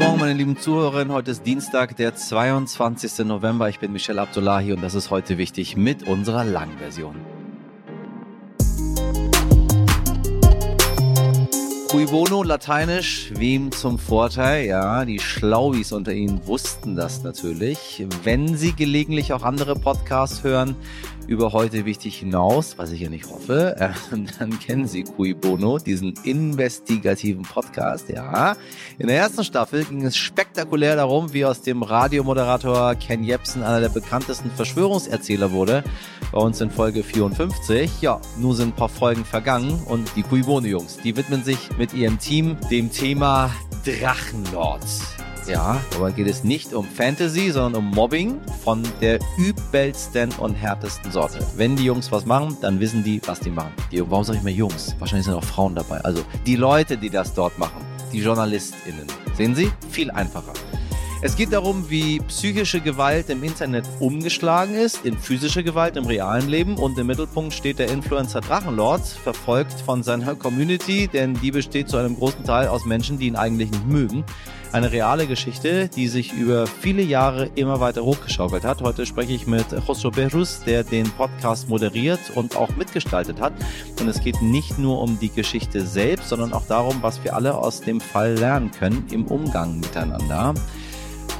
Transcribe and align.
Morgen, 0.00 0.18
meine 0.18 0.32
lieben 0.32 0.56
Zuhörerinnen. 0.56 1.12
Heute 1.12 1.30
ist 1.30 1.44
Dienstag, 1.44 1.94
der 1.96 2.14
22. 2.14 3.26
November. 3.26 3.68
Ich 3.68 3.80
bin 3.80 3.92
Michelle 3.92 4.22
Abdullahi 4.22 4.72
und 4.72 4.80
das 4.80 4.94
ist 4.94 5.10
heute 5.10 5.36
wichtig 5.36 5.76
mit 5.76 6.08
unserer 6.08 6.42
Langversion. 6.42 7.16
Cui 11.90 12.06
bono, 12.06 12.42
lateinisch, 12.42 13.30
wem 13.34 13.72
zum 13.72 13.98
Vorteil? 13.98 14.64
Ja, 14.64 15.04
die 15.04 15.18
Schlauis 15.18 15.92
unter 15.92 16.14
Ihnen 16.14 16.46
wussten 16.46 16.96
das 16.96 17.22
natürlich. 17.22 18.06
Wenn 18.24 18.56
Sie 18.56 18.72
gelegentlich 18.72 19.34
auch 19.34 19.42
andere 19.42 19.74
Podcasts 19.74 20.42
hören, 20.42 20.76
über 21.26 21.52
heute 21.52 21.84
wichtig 21.84 22.18
hinaus, 22.18 22.78
was 22.78 22.92
ich 22.92 23.00
ja 23.00 23.08
nicht 23.08 23.28
hoffe, 23.28 23.76
äh, 23.78 23.90
dann 24.38 24.58
kennen 24.58 24.86
Sie 24.86 25.04
Cui 25.04 25.34
Bono, 25.34 25.78
diesen 25.78 26.14
investigativen 26.24 27.42
Podcast. 27.42 28.08
Ja, 28.08 28.56
in 28.98 29.06
der 29.06 29.16
ersten 29.16 29.44
Staffel 29.44 29.84
ging 29.84 30.04
es 30.04 30.16
spektakulär 30.16 30.96
darum, 30.96 31.32
wie 31.32 31.44
aus 31.44 31.62
dem 31.62 31.82
Radiomoderator 31.82 32.94
Ken 32.96 33.24
Jebsen 33.24 33.62
einer 33.62 33.80
der 33.80 33.88
bekanntesten 33.88 34.50
Verschwörungserzähler 34.50 35.52
wurde. 35.52 35.84
Bei 36.32 36.38
uns 36.40 36.60
in 36.60 36.70
Folge 36.70 37.02
54. 37.02 38.00
Ja, 38.00 38.20
nun 38.38 38.54
sind 38.54 38.68
ein 38.68 38.76
paar 38.76 38.88
Folgen 38.88 39.24
vergangen 39.24 39.82
und 39.86 40.10
die 40.16 40.22
Cui 40.22 40.42
Bono 40.42 40.66
Jungs, 40.66 40.98
die 41.02 41.16
widmen 41.16 41.44
sich 41.44 41.58
mit 41.78 41.94
ihrem 41.94 42.18
Team 42.18 42.56
dem 42.70 42.90
Thema 42.90 43.50
Drachenlords. 43.84 45.19
Ja, 45.46 45.80
dabei 45.92 46.12
geht 46.12 46.28
es 46.28 46.44
nicht 46.44 46.72
um 46.72 46.84
Fantasy, 46.84 47.50
sondern 47.50 47.82
um 47.82 47.90
Mobbing 47.90 48.40
von 48.62 48.82
der 49.00 49.18
übelsten 49.36 50.30
und 50.38 50.54
härtesten 50.54 51.10
Sorte. 51.10 51.38
Wenn 51.56 51.76
die 51.76 51.84
Jungs 51.84 52.12
was 52.12 52.24
machen, 52.26 52.56
dann 52.60 52.78
wissen 52.80 53.02
die, 53.02 53.20
was 53.26 53.40
die 53.40 53.50
machen. 53.50 53.72
Die, 53.90 54.00
warum 54.10 54.24
sage 54.24 54.38
ich 54.38 54.44
mal 54.44 54.50
Jungs? 54.50 54.94
Wahrscheinlich 54.98 55.26
sind 55.26 55.34
auch 55.34 55.44
Frauen 55.44 55.74
dabei. 55.74 55.98
Also 56.02 56.22
die 56.46 56.56
Leute, 56.56 56.96
die 56.96 57.10
das 57.10 57.34
dort 57.34 57.58
machen, 57.58 57.84
die 58.12 58.20
JournalistInnen. 58.20 59.06
Sehen 59.34 59.54
Sie? 59.54 59.72
Viel 59.90 60.10
einfacher. 60.10 60.52
Es 61.22 61.36
geht 61.36 61.52
darum, 61.52 61.90
wie 61.90 62.18
psychische 62.20 62.80
Gewalt 62.80 63.28
im 63.28 63.44
Internet 63.44 63.84
umgeschlagen 63.98 64.74
ist 64.74 65.04
in 65.04 65.18
physische 65.18 65.62
Gewalt 65.62 65.98
im 65.98 66.06
realen 66.06 66.48
Leben 66.48 66.78
und 66.78 66.98
im 66.98 67.08
Mittelpunkt 67.08 67.52
steht 67.52 67.78
der 67.78 67.90
Influencer 67.90 68.40
Drachenlord, 68.40 69.06
verfolgt 69.06 69.74
von 69.84 70.02
seiner 70.02 70.34
Community, 70.34 71.08
denn 71.08 71.34
die 71.34 71.50
besteht 71.50 71.90
zu 71.90 71.98
einem 71.98 72.16
großen 72.16 72.42
Teil 72.44 72.68
aus 72.68 72.86
Menschen, 72.86 73.18
die 73.18 73.26
ihn 73.26 73.36
eigentlich 73.36 73.70
nicht 73.70 73.86
mögen. 73.86 74.24
Eine 74.72 74.92
reale 74.92 75.26
Geschichte, 75.26 75.88
die 75.88 76.08
sich 76.08 76.32
über 76.32 76.66
viele 76.66 77.02
Jahre 77.02 77.50
immer 77.54 77.80
weiter 77.80 78.02
hochgeschaukelt 78.02 78.64
hat. 78.64 78.80
Heute 78.80 79.04
spreche 79.04 79.34
ich 79.34 79.46
mit 79.46 79.66
José 79.66 80.10
Berus, 80.10 80.62
der 80.64 80.84
den 80.84 81.10
Podcast 81.10 81.68
moderiert 81.68 82.20
und 82.34 82.56
auch 82.56 82.74
mitgestaltet 82.76 83.42
hat. 83.42 83.52
Und 84.00 84.08
es 84.08 84.22
geht 84.22 84.40
nicht 84.40 84.78
nur 84.78 85.02
um 85.02 85.18
die 85.18 85.28
Geschichte 85.28 85.84
selbst, 85.84 86.30
sondern 86.30 86.54
auch 86.54 86.66
darum, 86.66 87.02
was 87.02 87.22
wir 87.24 87.36
alle 87.36 87.58
aus 87.58 87.82
dem 87.82 88.00
Fall 88.00 88.36
lernen 88.36 88.70
können 88.70 89.06
im 89.10 89.26
Umgang 89.26 89.80
miteinander. 89.80 90.54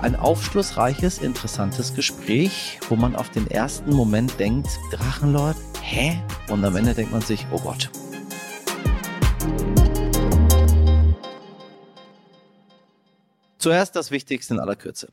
Ein 0.03 0.17
aufschlussreiches, 0.17 1.19
interessantes 1.19 1.95
Gespräch, 1.95 2.81
wo 2.89 2.97
man 2.97 3.15
auf 3.15 3.29
den 3.29 3.47
ersten 3.51 3.95
Moment 3.95 4.41
denkt, 4.41 4.69
Drachenlord, 4.91 5.57
hä? 5.83 6.19
Und 6.49 6.65
am 6.65 6.75
Ende 6.77 6.95
denkt 6.95 7.13
man 7.13 7.21
sich, 7.21 7.47
oh 7.53 7.59
Gott, 7.59 7.91
Zuerst 13.59 13.95
das 13.95 14.11
Wichtigste 14.11 14.55
in 14.55 14.61
aller 14.61 14.75
Kürze. 14.75 15.09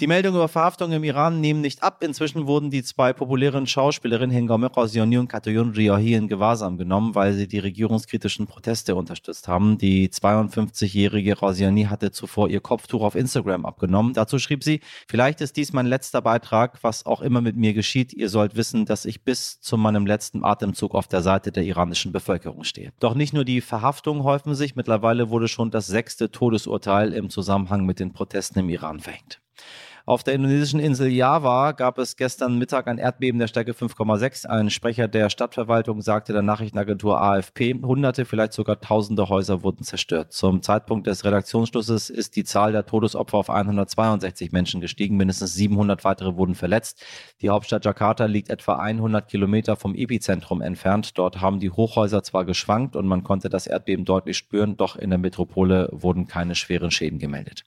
Die 0.00 0.06
Meldungen 0.06 0.36
über 0.36 0.46
Verhaftungen 0.46 0.98
im 0.98 1.02
Iran 1.02 1.40
nehmen 1.40 1.60
nicht 1.60 1.82
ab. 1.82 2.04
Inzwischen 2.04 2.46
wurden 2.46 2.70
die 2.70 2.84
zwei 2.84 3.12
populären 3.12 3.66
Schauspielerinnen 3.66 4.30
Hengame 4.30 4.68
Rosioni 4.68 5.18
und 5.18 5.26
Katoyun 5.26 5.70
Riahi 5.70 6.14
in 6.14 6.28
Gewahrsam 6.28 6.78
genommen, 6.78 7.16
weil 7.16 7.32
sie 7.32 7.48
die 7.48 7.58
regierungskritischen 7.58 8.46
Proteste 8.46 8.94
unterstützt 8.94 9.48
haben. 9.48 9.76
Die 9.76 10.08
52-jährige 10.08 11.36
Rosioni 11.36 11.86
hatte 11.86 12.12
zuvor 12.12 12.48
ihr 12.48 12.60
Kopftuch 12.60 13.02
auf 13.02 13.16
Instagram 13.16 13.66
abgenommen. 13.66 14.12
Dazu 14.12 14.38
schrieb 14.38 14.62
sie, 14.62 14.82
vielleicht 15.08 15.40
ist 15.40 15.56
dies 15.56 15.72
mein 15.72 15.86
letzter 15.86 16.22
Beitrag, 16.22 16.78
was 16.82 17.04
auch 17.04 17.20
immer 17.20 17.40
mit 17.40 17.56
mir 17.56 17.74
geschieht. 17.74 18.12
Ihr 18.12 18.28
sollt 18.28 18.54
wissen, 18.54 18.86
dass 18.86 19.04
ich 19.04 19.24
bis 19.24 19.60
zu 19.60 19.76
meinem 19.76 20.06
letzten 20.06 20.44
Atemzug 20.44 20.94
auf 20.94 21.08
der 21.08 21.22
Seite 21.22 21.50
der 21.50 21.64
iranischen 21.64 22.12
Bevölkerung 22.12 22.62
stehe. 22.62 22.92
Doch 23.00 23.16
nicht 23.16 23.32
nur 23.32 23.44
die 23.44 23.60
Verhaftungen 23.60 24.22
häufen 24.22 24.54
sich, 24.54 24.76
mittlerweile 24.76 25.28
wurde 25.28 25.48
schon 25.48 25.72
das 25.72 25.88
sechste 25.88 26.30
Todesurteil 26.30 27.12
im 27.12 27.30
Zusammenhang 27.30 27.84
mit 27.84 27.98
den 27.98 28.12
Protesten 28.12 28.60
im 28.60 28.68
Iran 28.68 29.00
verhängt. 29.00 29.40
Auf 30.08 30.22
der 30.22 30.32
indonesischen 30.32 30.80
Insel 30.80 31.08
Java 31.08 31.72
gab 31.72 31.98
es 31.98 32.16
gestern 32.16 32.56
Mittag 32.56 32.88
ein 32.88 32.96
Erdbeben 32.96 33.38
der 33.38 33.46
Stärke 33.46 33.72
5,6. 33.72 34.46
Ein 34.46 34.70
Sprecher 34.70 35.06
der 35.06 35.28
Stadtverwaltung 35.28 36.00
sagte 36.00 36.32
der 36.32 36.40
Nachrichtenagentur 36.40 37.20
AFP, 37.20 37.74
hunderte, 37.82 38.24
vielleicht 38.24 38.54
sogar 38.54 38.80
tausende 38.80 39.28
Häuser 39.28 39.62
wurden 39.62 39.84
zerstört. 39.84 40.32
Zum 40.32 40.62
Zeitpunkt 40.62 41.06
des 41.06 41.26
Redaktionsschlusses 41.26 42.08
ist 42.08 42.36
die 42.36 42.44
Zahl 42.44 42.72
der 42.72 42.86
Todesopfer 42.86 43.36
auf 43.36 43.50
162 43.50 44.50
Menschen 44.50 44.80
gestiegen. 44.80 45.18
Mindestens 45.18 45.52
700 45.52 46.02
weitere 46.04 46.36
wurden 46.36 46.54
verletzt. 46.54 47.04
Die 47.42 47.50
Hauptstadt 47.50 47.84
Jakarta 47.84 48.24
liegt 48.24 48.48
etwa 48.48 48.76
100 48.76 49.28
Kilometer 49.28 49.76
vom 49.76 49.94
Epizentrum 49.94 50.62
entfernt. 50.62 51.18
Dort 51.18 51.42
haben 51.42 51.60
die 51.60 51.70
Hochhäuser 51.70 52.22
zwar 52.22 52.46
geschwankt 52.46 52.96
und 52.96 53.06
man 53.06 53.24
konnte 53.24 53.50
das 53.50 53.66
Erdbeben 53.66 54.06
deutlich 54.06 54.38
spüren, 54.38 54.78
doch 54.78 54.96
in 54.96 55.10
der 55.10 55.18
Metropole 55.18 55.90
wurden 55.92 56.26
keine 56.26 56.54
schweren 56.54 56.90
Schäden 56.90 57.18
gemeldet. 57.18 57.64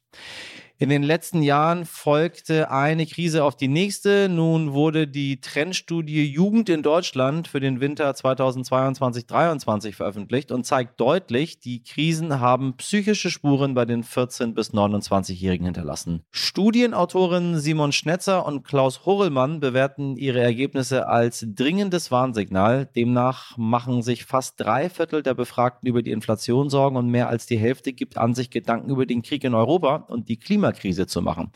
In 0.82 0.90
den 0.90 1.04
letzten 1.04 1.44
Jahren 1.44 1.86
folgte 1.86 2.72
eine 2.72 3.06
Krise 3.06 3.44
auf 3.44 3.56
die 3.56 3.68
nächste. 3.68 4.28
Nun 4.30 4.74
wurde 4.74 5.08
die 5.08 5.40
Trendstudie 5.40 6.26
Jugend 6.26 6.70
in 6.70 6.82
Deutschland 6.82 7.48
für 7.48 7.60
den 7.60 7.82
Winter 7.82 8.10
2022-23 8.10 9.94
veröffentlicht 9.94 10.52
und 10.52 10.66
zeigt 10.66 11.00
deutlich, 11.00 11.60
die 11.60 11.84
Krisen 11.84 12.40
haben 12.40 12.78
psychische 12.78 13.30
Spuren 13.30 13.76
bei 13.76 13.86
den 13.86 14.04
14- 14.04 14.56
bis 14.56 14.74
29-Jährigen 14.74 15.66
hinterlassen. 15.66 16.24
Studienautoren 16.32 17.60
Simon 17.60 17.92
Schnetzer 17.92 18.44
und 18.44 18.64
Klaus 18.64 19.06
Horrellmann 19.06 19.60
bewerten 19.60 20.18
ihre 20.18 20.42
Ergebnisse 20.42 21.08
als 21.08 21.46
dringendes 21.48 22.10
Warnsignal. 22.10 22.88
Demnach 22.88 23.56
machen 23.56 24.02
sich 24.02 24.26
fast 24.26 24.60
drei 24.60 24.90
Viertel 24.90 25.22
der 25.22 25.36
Befragten 25.36 25.88
über 25.88 26.02
die 26.02 26.10
Inflation 26.10 26.72
Sorgen 26.72 26.96
und 26.96 27.08
mehr 27.08 27.30
als 27.30 27.46
die 27.46 27.60
Hälfte 27.60 27.94
gibt 27.94 28.18
an 28.18 28.34
sich 28.34 28.50
Gedanken 28.50 28.90
über 28.90 29.06
den 29.06 29.22
Krieg 29.22 29.44
in 29.44 29.54
Europa 29.54 30.08
und 30.08 30.28
die 30.28 30.38
Klima 30.38 30.71
Klimakrise 30.72 31.08
zu 31.08 31.22
machen. 31.22 31.52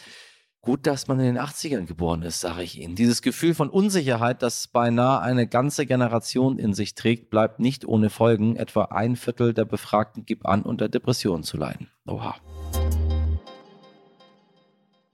Gut, 0.61 0.87
dass 0.87 1.07
man 1.07 1.19
in 1.19 1.35
den 1.35 1.37
80ern 1.37 1.85
geboren 1.85 2.23
ist, 2.23 2.39
sage 2.39 2.63
ich 2.63 2.79
Ihnen. 2.79 2.95
Dieses 2.95 3.21
Gefühl 3.21 3.53
von 3.53 3.69
Unsicherheit, 3.69 4.41
das 4.41 4.67
beinahe 4.67 5.21
eine 5.21 5.47
ganze 5.47 5.85
Generation 5.85 6.57
in 6.57 6.73
sich 6.73 6.95
trägt, 6.95 7.29
bleibt 7.29 7.59
nicht 7.59 7.85
ohne 7.85 8.09
Folgen. 8.09 8.55
Etwa 8.55 8.85
ein 8.85 9.15
Viertel 9.15 9.53
der 9.53 9.65
Befragten 9.65 10.25
gibt 10.25 10.47
an, 10.47 10.63
unter 10.63 10.89
Depressionen 10.89 11.43
zu 11.43 11.57
leiden. 11.57 11.89
Oha. 12.07 12.35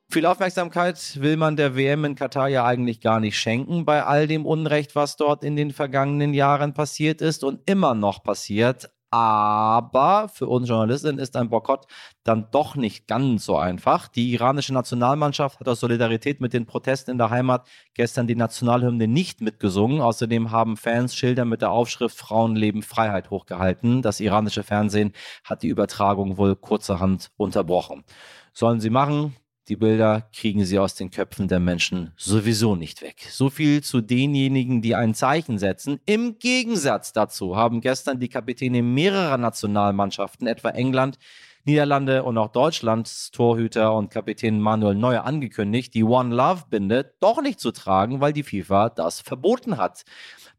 Viel 0.09 0.25
Aufmerksamkeit 0.25 1.21
will 1.21 1.35
man 1.35 1.57
der 1.57 1.75
WM 1.75 2.05
in 2.05 2.15
Katar 2.15 2.47
ja 2.47 2.65
eigentlich 2.65 3.01
gar 3.01 3.19
nicht 3.19 3.37
schenken 3.37 3.83
bei 3.83 4.03
all 4.03 4.27
dem 4.27 4.45
Unrecht, 4.45 4.95
was 4.95 5.17
dort 5.17 5.43
in 5.43 5.57
den 5.57 5.71
vergangenen 5.71 6.33
Jahren 6.33 6.73
passiert 6.73 7.21
ist 7.21 7.43
und 7.43 7.61
immer 7.65 7.93
noch 7.93 8.23
passiert. 8.23 8.89
Aber 9.11 10.29
für 10.29 10.47
uns 10.47 10.69
Journalistinnen 10.69 11.19
ist 11.19 11.35
ein 11.35 11.49
Boykott 11.49 11.85
dann 12.23 12.47
doch 12.51 12.77
nicht 12.77 13.07
ganz 13.07 13.43
so 13.43 13.57
einfach. 13.57 14.07
Die 14.07 14.31
iranische 14.31 14.73
Nationalmannschaft 14.73 15.59
hat 15.59 15.67
aus 15.67 15.81
Solidarität 15.81 16.39
mit 16.39 16.53
den 16.53 16.65
Protesten 16.65 17.11
in 17.11 17.17
der 17.17 17.29
Heimat 17.29 17.67
gestern 17.93 18.25
die 18.27 18.35
Nationalhymne 18.35 19.09
nicht 19.09 19.41
mitgesungen. 19.41 19.99
Außerdem 19.99 20.51
haben 20.51 20.77
Fans 20.77 21.13
Schilder 21.13 21.43
mit 21.43 21.61
der 21.61 21.71
Aufschrift 21.71 22.17
Frauen 22.17 22.55
leben 22.55 22.83
Freiheit 22.83 23.29
hochgehalten. 23.31 24.01
Das 24.01 24.21
iranische 24.21 24.63
Fernsehen 24.63 25.11
hat 25.43 25.61
die 25.61 25.67
Übertragung 25.67 26.37
wohl 26.37 26.55
kurzerhand 26.55 27.31
unterbrochen. 27.35 28.05
Sollen 28.53 28.79
sie 28.79 28.89
machen? 28.89 29.35
Die 29.67 29.75
Bilder 29.75 30.27
kriegen 30.35 30.65
sie 30.65 30.79
aus 30.79 30.95
den 30.95 31.11
Köpfen 31.11 31.47
der 31.47 31.59
Menschen 31.59 32.13
sowieso 32.17 32.75
nicht 32.75 33.01
weg. 33.01 33.27
So 33.29 33.49
viel 33.49 33.83
zu 33.83 34.01
denjenigen, 34.01 34.81
die 34.81 34.95
ein 34.95 35.13
Zeichen 35.13 35.59
setzen. 35.59 35.99
Im 36.05 36.39
Gegensatz 36.39 37.13
dazu 37.13 37.55
haben 37.55 37.79
gestern 37.79 38.19
die 38.19 38.29
Kapitäne 38.29 38.81
mehrerer 38.81 39.37
Nationalmannschaften, 39.37 40.47
etwa 40.47 40.69
England, 40.69 41.19
Niederlande 41.63 42.23
und 42.23 42.39
auch 42.39 42.51
Deutschlands 42.51 43.29
Torhüter 43.29 43.93
und 43.93 44.09
Kapitän 44.09 44.59
Manuel 44.59 44.95
Neuer 44.95 45.25
angekündigt, 45.25 45.93
die 45.93 46.03
One 46.03 46.33
Love 46.33 46.63
Binde 46.69 47.13
doch 47.19 47.41
nicht 47.41 47.59
zu 47.59 47.71
tragen, 47.71 48.19
weil 48.19 48.33
die 48.33 48.43
FIFA 48.43 48.89
das 48.89 49.21
verboten 49.21 49.77
hat. 49.77 50.03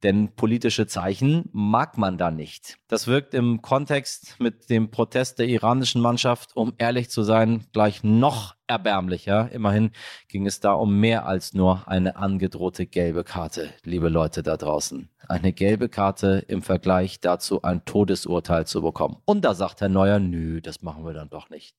Denn 0.02 0.34
politische 0.34 0.86
Zeichen 0.86 1.48
mag 1.52 1.98
man 1.98 2.18
da 2.18 2.30
nicht. 2.30 2.78
Das 2.88 3.06
wirkt 3.06 3.34
im 3.34 3.62
Kontext 3.62 4.36
mit 4.38 4.70
dem 4.70 4.90
Protest 4.90 5.38
der 5.38 5.46
iranischen 5.46 6.00
Mannschaft, 6.00 6.56
um 6.56 6.72
ehrlich 6.78 7.10
zu 7.10 7.22
sein, 7.22 7.66
gleich 7.72 8.02
noch 8.02 8.54
erbärmlicher. 8.66 9.50
Immerhin 9.52 9.90
ging 10.28 10.46
es 10.46 10.60
da 10.60 10.72
um 10.72 10.98
mehr 10.98 11.26
als 11.26 11.54
nur 11.54 11.88
eine 11.88 12.16
angedrohte 12.16 12.86
gelbe 12.86 13.24
Karte, 13.24 13.70
liebe 13.84 14.08
Leute 14.08 14.42
da 14.42 14.56
draußen. 14.56 15.08
Eine 15.28 15.52
gelbe 15.52 15.88
Karte 15.88 16.44
im 16.48 16.62
Vergleich 16.62 17.20
dazu 17.20 17.62
ein 17.62 17.84
Todesurteil 17.84 18.66
zu 18.66 18.82
bekommen. 18.82 19.18
Und 19.24 19.44
da 19.44 19.54
sagt 19.54 19.80
Herr 19.80 19.88
Neuer, 19.88 20.18
nö, 20.18 20.60
das 20.60 20.82
machen 20.82 21.04
wir 21.04 21.12
dann 21.12 21.30
doch 21.30 21.50
nicht. 21.50 21.76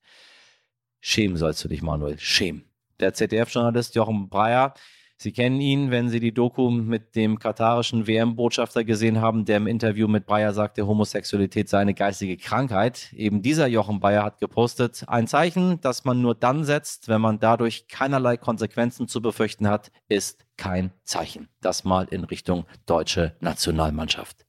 Schämen 1.01 1.37
sollst 1.37 1.63
du 1.63 1.67
dich, 1.67 1.81
Manuel, 1.81 2.17
schämen. 2.19 2.65
Der 2.99 3.13
ZDF-Journalist 3.13 3.95
Jochen 3.95 4.29
Breyer 4.29 4.73
Sie 5.17 5.31
kennen 5.31 5.61
ihn, 5.61 5.91
wenn 5.91 6.09
Sie 6.09 6.19
die 6.19 6.33
Doku 6.33 6.69
mit 6.69 7.15
dem 7.15 7.39
katarischen 7.39 8.07
WM-Botschafter 8.07 8.83
gesehen 8.83 9.21
haben, 9.21 9.45
der 9.45 9.57
im 9.57 9.67
Interview 9.67 10.07
mit 10.07 10.25
Bayer 10.25 10.53
sagte, 10.53 10.85
Homosexualität 10.85 11.69
sei 11.69 11.79
eine 11.79 11.93
geistige 11.93 12.35
Krankheit. 12.35 13.13
Eben 13.13 13.41
dieser 13.41 13.67
Jochen 13.67 13.99
Bayer 13.99 14.23
hat 14.23 14.39
gepostet, 14.39 15.05
ein 15.07 15.27
Zeichen, 15.27 15.79
das 15.81 16.03
man 16.03 16.21
nur 16.21 16.35
dann 16.35 16.63
setzt, 16.65 17.07
wenn 17.07 17.21
man 17.21 17.39
dadurch 17.39 17.87
keinerlei 17.87 18.37
Konsequenzen 18.37 19.07
zu 19.07 19.21
befürchten 19.21 19.67
hat, 19.67 19.91
ist 20.09 20.45
kein 20.57 20.91
Zeichen. 21.03 21.47
Das 21.61 21.83
mal 21.83 22.07
in 22.09 22.23
Richtung 22.25 22.65
deutsche 22.85 23.35
Nationalmannschaft. 23.39 24.45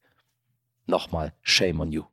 Nochmal, 0.86 1.34
shame 1.42 1.80
on 1.80 1.92
you. 1.92 2.04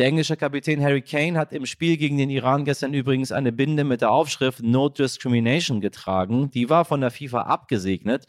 Der 0.00 0.06
englische 0.06 0.38
Kapitän 0.38 0.82
Harry 0.82 1.02
Kane 1.02 1.38
hat 1.38 1.52
im 1.52 1.66
Spiel 1.66 1.98
gegen 1.98 2.16
den 2.16 2.30
Iran 2.30 2.64
gestern 2.64 2.94
übrigens 2.94 3.32
eine 3.32 3.52
Binde 3.52 3.84
mit 3.84 4.00
der 4.00 4.10
Aufschrift 4.10 4.62
No 4.62 4.88
Discrimination 4.88 5.82
getragen. 5.82 6.50
Die 6.52 6.70
war 6.70 6.86
von 6.86 7.02
der 7.02 7.10
FIFA 7.10 7.42
abgesegnet. 7.42 8.24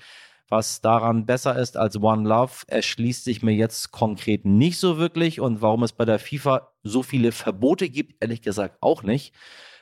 Was 0.50 0.82
daran 0.82 1.26
besser 1.26 1.58
ist 1.58 1.78
als 1.78 1.96
One 1.96 2.28
Love, 2.28 2.66
erschließt 2.68 3.24
sich 3.24 3.42
mir 3.42 3.54
jetzt 3.54 3.94
konkret 3.94 4.44
nicht 4.44 4.80
so 4.80 4.98
wirklich. 4.98 5.40
Und 5.40 5.62
warum 5.62 5.84
es 5.84 5.94
bei 5.94 6.04
der 6.04 6.20
FIFA 6.20 6.74
so 6.84 7.04
viele 7.04 7.32
Verbote 7.32 7.88
gibt, 7.88 8.22
ehrlich 8.22 8.42
gesagt 8.42 8.76
auch 8.82 9.02
nicht. 9.04 9.34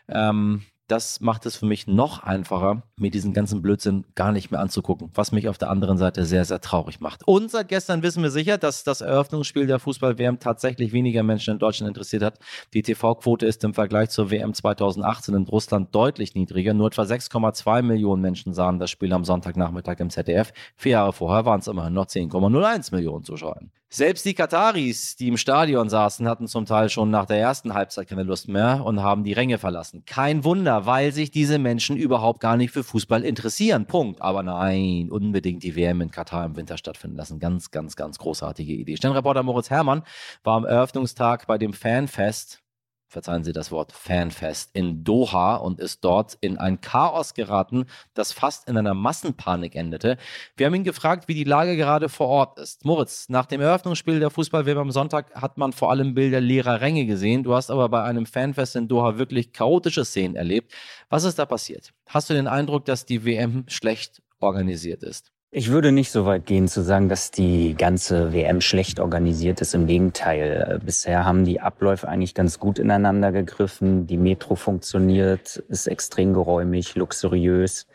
Ähm, 0.08 0.62
das 0.90 1.22
macht 1.22 1.46
es 1.46 1.56
für 1.56 1.66
mich 1.68 1.88
noch 1.88 2.24
einfacher, 2.24 2.84
mir 2.98 3.12
diesen 3.12 3.34
ganzen 3.34 3.62
Blödsinn 3.62 4.06
gar 4.16 4.32
nicht 4.32 4.50
mehr 4.52 4.60
anzugucken, 4.60 5.12
was 5.14 5.32
mich 5.32 5.48
auf 5.48 5.58
der 5.58 5.70
anderen 5.70 5.98
Seite 5.98 6.26
sehr, 6.26 6.46
sehr 6.46 6.62
traurig 6.62 7.00
macht. 7.00 7.28
Und 7.28 7.52
seit 7.52 7.68
gestern 7.68 8.02
wissen 8.02 8.24
wir 8.24 8.32
sicher, 8.32 8.58
dass 8.58 8.84
das 8.84 9.02
Eröffnungsspiel 9.02 9.68
der 9.68 9.80
Fußball-WM 9.80 10.40
tatsächlich 10.40 10.92
weniger 10.92 11.22
Menschen 11.24 11.54
in 11.54 11.60
Deutschland 11.60 11.90
interessiert 11.90 12.24
hat. 12.24 12.40
Die 12.74 12.82
TV-Quote 12.82 13.46
ist 13.46 13.64
im 13.64 13.74
Vergleich 13.74 14.10
zur 14.10 14.32
WM 14.32 14.54
2018 14.54 15.36
in 15.36 15.44
Russland 15.44 15.94
deutlich 15.94 16.34
niedriger. 16.34 16.74
Nur 16.74 16.88
etwa 16.88 17.04
6,2 17.04 17.84
Millionen 17.84 18.22
Menschen 18.22 18.54
sahen 18.54 18.80
das 18.80 18.90
Spiel 18.90 19.14
am 19.14 19.24
Sonntagnachmittag 19.24 20.00
im 20.00 20.10
ZDF. 20.10 20.52
Vier 20.76 20.94
Jahre 20.94 21.14
vorher 21.14 21.46
waren 21.46 21.60
es 21.60 21.68
immerhin 21.68 21.94
noch 21.94 22.08
10,01 22.08 22.94
Millionen 22.94 23.24
Zuschauer. 23.24 23.60
Selbst 23.92 24.24
die 24.26 24.36
Kataris, 24.36 25.16
die 25.16 25.30
im 25.30 25.38
Stadion 25.38 25.90
saßen, 25.90 26.28
hatten 26.28 26.48
zum 26.48 26.68
Teil 26.68 26.90
schon 26.90 27.10
nach 27.10 27.26
der 27.26 27.40
ersten 27.40 27.74
Halbzeit 27.74 28.08
keine 28.08 28.22
Lust 28.22 28.48
mehr 28.48 28.86
und 28.86 29.02
haben 29.02 29.24
die 29.24 29.34
Ränge 29.34 29.58
verlassen. 29.58 30.04
Kein 30.06 30.44
Wunder, 30.44 30.86
weil 30.86 31.12
sich 31.12 31.32
diese 31.32 31.58
Menschen 31.58 31.98
überhaupt 31.98 32.40
gar 32.40 32.56
nicht 32.56 32.70
für 32.70 32.84
Fußball 32.84 33.24
interessieren. 33.24 33.88
Punkt. 33.88 34.22
Aber 34.22 34.44
nein, 34.44 35.10
unbedingt 35.10 35.64
die 35.64 35.76
WM 35.76 36.02
in 36.02 36.12
Katar 36.12 36.46
im 36.46 36.56
Winter 36.56 36.78
stattfinden 36.78 37.18
lassen. 37.18 37.40
Ganz, 37.40 37.72
ganz, 37.72 37.96
ganz 37.96 38.20
großartige 38.20 38.74
Idee. 38.74 38.96
Sternreporter 38.96 39.42
Moritz 39.42 39.72
Herrmann 39.72 40.04
war 40.44 40.58
am 40.58 40.66
Eröffnungstag 40.66 41.48
bei 41.48 41.58
dem 41.58 41.74
Fanfest 41.74 42.62
verzeihen 43.10 43.44
Sie 43.44 43.54
das 43.54 43.72
Wort, 43.72 43.92
Fanfest 43.92 44.70
in 44.74 45.04
Doha 45.04 45.56
und 45.56 45.80
ist 45.80 46.06
dort 46.06 46.38
in 46.42 46.58
ein 46.58 46.80
Chaos 46.80 47.34
geraten, 47.34 47.86
das 48.14 48.32
fast 48.32 48.70
in 48.70 48.78
einer 48.78 48.94
Massenpanik 48.94 49.76
endete. 49.76 50.18
Wir 50.56 50.68
haben 50.68 50.76
ihn 50.76 50.84
gefragt, 50.84 51.28
wie 51.28 51.34
die 51.34 51.44
Lage 51.44 51.76
gerade 51.76 52.08
vor 52.08 52.28
Ort 52.28 52.60
ist. 52.60 52.86
Moritz, 52.86 53.28
nach 53.28 53.48
dem 53.48 53.62
Eröffnungsspiel 53.62 54.20
der 54.20 54.30
Fußballweb 54.30 54.78
am 54.78 54.92
Sonntag 54.92 55.34
hat 55.34 55.58
man 55.58 55.74
vor 55.74 55.90
allem 55.90 56.14
Bilder 56.14 56.40
leerer 56.40 56.82
Ränge 56.82 57.08
gesehen. 57.08 57.44
Du 57.44 57.56
hast 57.56 57.72
aber 57.72 57.90
bei 57.90 58.04
einem 58.04 58.28
Fanfest 58.28 58.76
in 58.76 58.88
Doha 58.88 59.18
wirklich 59.18 59.54
chaotische 59.54 60.06
Szenen 60.06 60.36
erlebt. 60.36 60.72
Was 61.10 61.24
ist 61.24 61.40
da 61.40 61.46
passiert? 61.46 61.92
Hast 62.06 62.30
du 62.30 62.36
den 62.36 62.48
Eindruck, 62.48 62.86
dass 62.86 63.06
die 63.06 63.26
WM 63.26 63.66
schlecht 63.68 64.22
organisiert 64.40 65.02
ist? 65.02 65.32
Ich 65.51 65.72
würde 65.72 65.92
nicht 65.92 66.12
so 66.12 66.28
weit 66.28 66.46
gehen 66.46 66.68
zu 66.68 66.84
sagen, 66.84 67.10
dass 67.10 67.31
die 67.31 67.74
ganze 67.74 68.34
WM 68.34 68.62
schlecht 68.62 69.00
organisiert 69.00 69.62
ist. 69.62 69.74
Im 69.74 69.88
Gegenteil. 69.88 70.75
Äh, 70.75 70.86
bisher 70.86 71.25
haben 71.25 71.44
die 71.44 71.60
Abläufe 71.60 72.07
eigentlich 72.07 72.36
ganz 72.36 72.60
gut 72.60 72.78
ineinander 72.78 73.31
gegriffen. 73.31 74.06
Die 74.06 74.18
Metro 74.18 74.54
funktioniert, 74.54 75.57
ist 75.68 75.88
extrem 75.88 76.34
geräumig, 76.34 76.94
luxuriös. 76.94 77.88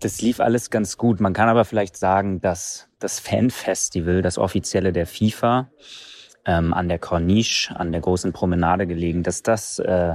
Das 0.00 0.20
lief 0.22 0.40
alles 0.40 0.70
ganz 0.70 0.96
gut. 0.96 1.20
Man 1.20 1.34
kann 1.34 1.48
aber 1.48 1.64
vielleicht 1.64 1.96
sagen, 1.96 2.40
dass 2.40 2.88
das 2.98 3.20
Fanfestival, 3.20 4.20
das 4.20 4.36
offizielle 4.36 4.92
der 4.92 5.06
FIFA, 5.06 5.70
ähm, 6.46 6.74
an 6.74 6.88
der 6.88 6.98
Corniche, 6.98 7.78
an 7.78 7.92
der 7.92 8.00
großen 8.00 8.32
Promenade 8.32 8.88
gelegen, 8.88 9.22
dass 9.22 9.44
das 9.44 9.78
äh, 9.78 10.14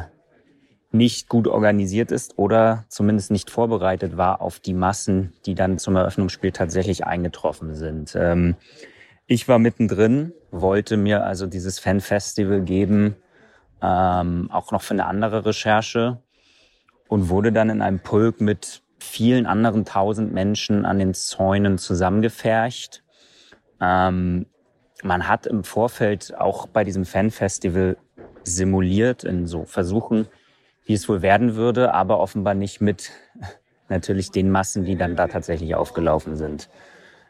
nicht 0.98 1.30
gut 1.30 1.48
organisiert 1.48 2.12
ist 2.12 2.38
oder 2.38 2.86
zumindest 2.90 3.32
nicht 3.32 3.50
vorbereitet 3.50 4.18
war 4.18 4.42
auf 4.42 4.60
die 4.60 4.74
Massen, 4.74 5.34
die 5.46 5.56
dann 5.56 5.78
zum 5.78 5.96
Eröffnungsspiel 5.96 6.52
tatsächlich 6.52 7.06
eingetroffen 7.06 7.76
sind. 7.76 8.16
Ähm, 8.16 8.56
ich 9.28 9.48
war 9.48 9.60
mittendrin, 9.60 10.34
wollte 10.52 10.98
mir 10.98 11.26
also 11.26 11.48
dieses 11.48 11.80
Fanfestival 11.80 12.62
geben, 12.62 13.16
ähm, 13.82 14.50
auch 14.52 14.72
noch 14.72 14.82
für 14.82 14.94
eine 14.94 15.06
andere 15.06 15.46
Recherche 15.46 16.22
und 17.08 17.30
wurde 17.30 17.52
dann 17.52 17.70
in 17.70 17.82
einem 17.82 18.00
Pulk 18.00 18.42
mit 18.42 18.82
vielen 19.00 19.46
anderen 19.46 19.86
tausend 19.86 20.34
Menschen 20.34 20.86
an 20.86 21.00
den 21.00 21.14
Zäunen 21.14 21.78
zusammengefercht. 21.78 23.04
Ähm, 23.80 24.48
man 25.04 25.28
hat 25.28 25.46
im 25.46 25.64
Vorfeld 25.64 26.36
auch 26.38 26.68
bei 26.68 26.84
diesem 26.84 27.06
Fanfestival 27.06 27.98
simuliert 28.44 29.24
in 29.24 29.46
so 29.46 29.66
Versuchen, 29.66 30.28
wie 30.88 30.94
es 30.94 31.08
wohl 31.08 31.22
werden 31.22 31.56
würde, 31.56 31.94
aber 31.94 32.20
offenbar 32.20 32.54
nicht 32.54 32.82
mit 32.82 33.12
natürlich 33.90 34.32
den 34.32 34.50
Massen, 34.50 34.86
die 34.86 34.96
dann 34.96 35.16
da 35.16 35.28
tatsächlich 35.28 35.76
aufgelaufen 35.76 36.36
sind. 36.36 36.70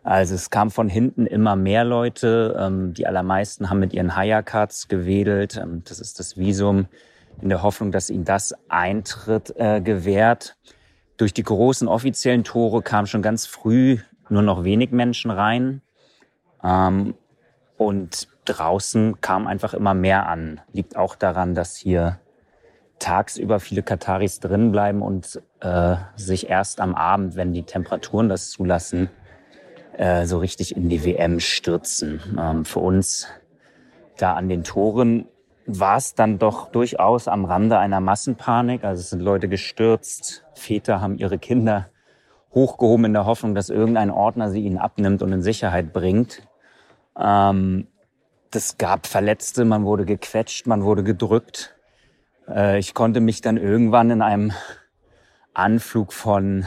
Also 0.04 0.36
es 0.36 0.50
kam 0.50 0.72
von 0.72 0.88
hinten 0.88 1.26
immer 1.26 1.58
mehr 1.58 1.84
Leute. 1.84 2.56
Ähm, 2.58 2.94
die 2.94 3.08
allermeisten 3.08 3.70
haben 3.70 3.80
mit 3.80 3.94
ihren 3.94 4.16
Hire-Cards 4.16 4.88
gewedelt. 4.88 5.58
Ähm, 5.58 5.84
das 5.86 6.00
ist 6.00 6.20
das 6.20 6.38
Visum 6.38 6.88
in 7.42 7.50
der 7.50 7.62
Hoffnung, 7.62 7.92
dass 7.92 8.10
ihnen 8.10 8.24
das 8.24 8.54
Eintritt 8.70 9.54
äh, 9.58 9.82
gewährt. 9.82 10.56
Durch 11.18 11.34
die 11.34 11.44
großen 11.44 11.88
offiziellen 11.88 12.44
Tore 12.44 12.82
kamen 12.84 13.08
schon 13.08 13.22
ganz 13.22 13.48
früh 13.48 13.98
nur 14.30 14.44
noch 14.44 14.64
wenig 14.64 14.92
Menschen 14.92 15.32
rein. 15.32 15.82
Ähm, 16.64 17.16
und 17.76 18.28
draußen 18.46 19.20
kam 19.20 19.46
einfach 19.46 19.74
immer 19.74 19.94
mehr 19.94 20.30
an. 20.30 20.62
Liegt 20.72 20.96
auch 20.96 21.16
daran, 21.16 21.54
dass 21.54 21.76
hier 21.76 22.20
tagsüber 23.00 23.60
viele 23.60 23.84
Kataris 23.84 24.40
drin 24.40 24.72
bleiben 24.72 25.02
und 25.02 25.42
äh, 25.62 25.96
sich 26.16 26.50
erst 26.50 26.82
am 26.82 26.96
Abend, 26.96 27.36
wenn 27.36 27.54
die 27.54 27.64
Temperaturen 27.64 28.30
das 28.30 28.50
zulassen, 28.50 29.10
äh, 29.98 30.26
so 30.26 30.38
richtig 30.40 30.76
in 30.76 30.90
die 30.90 31.04
WM 31.04 31.40
stürzen. 31.40 32.22
Ähm, 32.40 32.66
für 32.66 32.80
uns 32.80 33.28
da 34.18 34.34
an 34.34 34.50
den 34.50 34.64
Toren 34.64 35.28
war 35.66 35.98
es 35.98 36.16
dann 36.16 36.40
doch 36.40 36.72
durchaus 36.72 37.28
am 37.28 37.46
Rande 37.46 37.78
einer 37.78 38.00
Massenpanik. 38.00 38.84
Also 38.84 39.02
es 39.02 39.10
sind 39.10 39.20
Leute 39.20 39.50
gestürzt, 39.50 40.46
Väter 40.56 41.02
haben 41.02 41.18
ihre 41.18 41.38
Kinder 41.38 41.90
hochgehoben 42.54 43.06
in 43.06 43.14
der 43.14 43.26
Hoffnung, 43.26 43.54
dass 43.54 43.70
irgendein 43.70 44.10
Ordner 44.10 44.50
sie 44.50 44.62
ihnen 44.62 44.78
abnimmt 44.78 45.22
und 45.22 45.32
in 45.34 45.42
Sicherheit 45.42 45.94
bringt. 45.94 46.42
Ähm, 47.20 47.88
das 48.52 48.78
gab 48.78 49.08
Verletzte, 49.08 49.66
man 49.66 49.84
wurde 49.84 50.06
gequetscht, 50.06 50.68
man 50.68 50.84
wurde 50.84 51.04
gedrückt. 51.04 51.77
Äh, 52.48 52.80
ich 52.80 52.94
konnte 52.94 53.20
mich 53.20 53.42
dann 53.42 53.58
irgendwann 53.58 54.10
in 54.10 54.22
einem 54.22 54.52
Anflug 55.54 56.14
von 56.14 56.66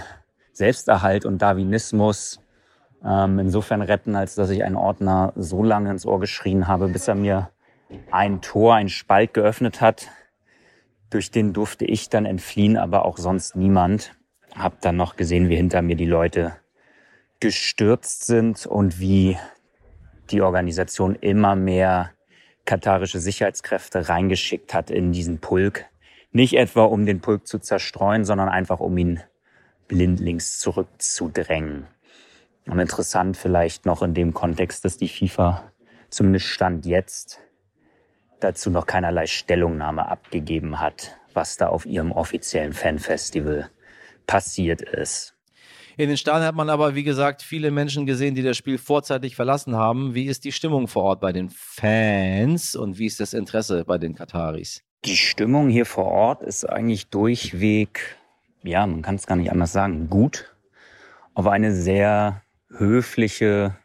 Selbsterhalt 0.53 1.25
und 1.25 1.41
Darwinismus 1.41 2.41
ähm, 3.05 3.39
insofern 3.39 3.83
retten, 3.83 4.15
als 4.15 4.35
dass 4.35 4.51
ich 4.51 4.65
einen 4.65 4.77
Ordner 4.77 5.33
so 5.37 5.63
lange 5.63 5.91
ins 5.91 6.07
Ohr 6.07 6.21
geschrien 6.21 6.69
habe, 6.69 6.89
bis 6.89 7.09
er 7.09 7.15
mir 7.15 7.51
ein 8.11 8.41
Tor, 8.41 8.75
ein 8.75 8.89
Spalt 8.89 9.35
geöffnet 9.35 9.81
hat. 9.81 10.09
Durch 11.09 11.31
den 11.31 11.53
durfte 11.53 11.85
ich 11.85 12.09
dann 12.09 12.27
entfliehen, 12.27 12.77
aber 12.77 13.05
auch 13.05 13.17
sonst 13.17 13.57
niemand. 13.57 14.13
Hab 14.55 14.81
dann 14.81 14.97
noch 14.97 15.17
gesehen, 15.17 15.49
wie 15.49 15.57
hinter 15.57 15.83
mir 15.83 15.97
die 15.97 16.07
Leute 16.07 16.57
gestürzt 17.41 18.27
sind 18.27 18.67
und 18.67 19.01
wie 19.01 19.39
die 20.31 20.43
Organisation 20.43 21.15
immer 21.15 21.57
mehr 21.57 22.11
katarische 22.65 23.21
Sicherheitskräfte 23.21 24.09
reingeschickt 24.09 24.75
hat 24.75 24.91
in 24.91 25.13
diesen 25.13 25.39
Pulk. 25.39 25.87
Nicht 26.33 26.55
etwa, 26.55 26.85
um 26.85 27.07
den 27.07 27.21
Pulk 27.21 27.47
zu 27.47 27.59
zerstreuen, 27.59 28.25
sondern 28.25 28.49
einfach, 28.49 28.81
um 28.81 28.97
ihn 28.97 29.21
blindlings 29.89 30.61
zurückzudrängen. 30.61 31.87
Und 32.67 32.79
interessant 32.79 33.37
vielleicht 33.37 33.87
noch 33.87 34.03
in 34.03 34.15
dem 34.15 34.33
Kontext, 34.33 34.85
dass 34.85 34.97
die 34.97 35.09
FIFA 35.09 35.73
zumindest 36.09 36.47
Stand 36.47 36.87
jetzt 36.87 37.41
dazu 38.39 38.71
noch 38.71 38.87
keinerlei 38.87 39.27
Stellungnahme 39.27 40.09
abgegeben 40.09 40.81
hat, 40.81 41.17
was 41.35 41.57
da 41.57 41.69
auf 41.69 41.87
ihrem 41.87 42.13
offiziellen 42.13 42.73
Fanfestival 42.73 43.71
passiert 44.27 44.83
ist. 44.83 45.35
In 46.01 46.09
den 46.09 46.17
Stadien 46.17 46.47
hat 46.47 46.55
man 46.55 46.71
aber, 46.71 46.95
wie 46.95 47.03
gesagt, 47.03 47.43
viele 47.43 47.71
Menschen 47.71 48.07
gesehen, 48.07 48.35
die 48.35 48.43
das 48.43 48.57
Spiel 48.57 48.79
vorzeitig 48.79 49.37
verlassen 49.37 49.77
haben. 49.77 50.15
Wie 50.15 50.25
ist 50.25 50.47
die 50.47 50.53
Stimmung 50.53 50.89
vor 50.89 51.03
Ort 51.03 51.21
bei 51.21 51.31
den 51.31 51.51
Fans 51.51 52.75
und 52.75 52.97
wie 52.97 53.05
ist 53.05 53.21
das 53.21 53.35
Interesse 53.35 53.85
bei 53.85 53.99
den 53.99 54.15
Kataris? 54.15 54.83
Die 55.05 55.19
Stimmung 55.19 55.69
hier 55.69 55.85
vor 55.85 56.07
Ort 56.07 56.43
ist 56.43 56.67
eigentlich 56.67 57.09
durchweg, 57.09 58.17
ja, 58.63 58.87
man 58.87 59.03
kann 59.03 59.17
es 59.17 59.27
gar 59.27 59.37
nicht 59.37 59.53
anders 59.53 59.75
sagen, 59.75 60.09
gut. 60.09 60.51
Auf 61.35 61.47
eine 61.47 61.75
sehr 61.75 62.41
höfliche, 62.75 63.77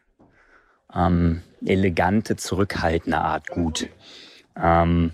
ähm, 0.95 1.41
elegante, 1.65 2.37
zurückhaltende 2.37 3.17
Art 3.17 3.49
gut. 3.49 3.89
Ähm, 4.55 5.11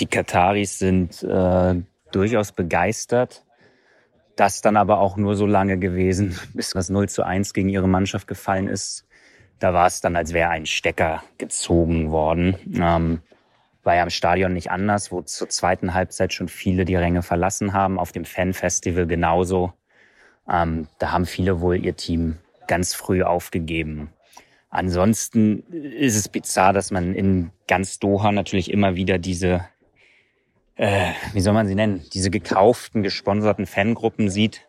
die 0.00 0.06
Kataris 0.06 0.80
sind 0.80 1.22
äh, 1.22 1.76
durchaus 2.10 2.50
begeistert 2.50 3.45
Das 4.36 4.60
dann 4.60 4.76
aber 4.76 5.00
auch 5.00 5.16
nur 5.16 5.34
so 5.34 5.46
lange 5.46 5.78
gewesen, 5.78 6.38
bis 6.54 6.70
das 6.70 6.90
0 6.90 7.08
zu 7.08 7.24
1 7.24 7.52
gegen 7.54 7.68
ihre 7.68 7.88
Mannschaft 7.88 8.26
gefallen 8.26 8.68
ist. 8.68 9.06
Da 9.58 9.72
war 9.72 9.86
es 9.86 10.02
dann, 10.02 10.16
als 10.16 10.34
wäre 10.34 10.50
ein 10.50 10.66
Stecker 10.66 11.22
gezogen 11.38 12.10
worden. 12.10 12.56
Ähm, 12.78 13.20
war 13.82 13.94
ja 13.94 14.02
im 14.02 14.10
Stadion 14.10 14.52
nicht 14.52 14.70
anders, 14.70 15.10
wo 15.10 15.22
zur 15.22 15.48
zweiten 15.48 15.94
Halbzeit 15.94 16.34
schon 16.34 16.48
viele 16.48 16.84
die 16.84 16.96
Ränge 16.96 17.22
verlassen 17.22 17.72
haben. 17.72 17.98
Auf 17.98 18.12
dem 18.12 18.24
Fanfestival 18.26 19.06
genauso. 19.06 19.72
Ähm, 20.48 20.88
da 20.98 21.12
haben 21.12 21.24
viele 21.24 21.60
wohl 21.60 21.82
ihr 21.82 21.96
Team 21.96 22.36
ganz 22.66 22.94
früh 22.94 23.22
aufgegeben. 23.22 24.10
Ansonsten 24.68 25.60
ist 25.70 26.16
es 26.16 26.28
bizarr, 26.28 26.72
dass 26.72 26.90
man 26.90 27.14
in 27.14 27.50
ganz 27.68 27.98
Doha 27.98 28.32
natürlich 28.32 28.70
immer 28.70 28.96
wieder 28.96 29.18
diese, 29.18 29.66
äh, 30.76 31.12
wie 31.32 31.40
soll 31.40 31.54
man 31.54 31.66
sie 31.66 31.74
nennen, 31.74 32.04
diese 32.12 32.30
gekauften, 32.30 33.02
gesponserten 33.02 33.66
Fangruppen 33.66 34.28
sieht. 34.28 34.66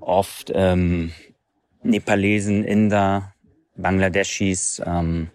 Oft 0.00 0.52
ähm, 0.54 1.12
Nepalesen, 1.82 2.64
Inder, 2.64 3.32
Bangladeschis, 3.76 4.82
ähm, 4.84 5.30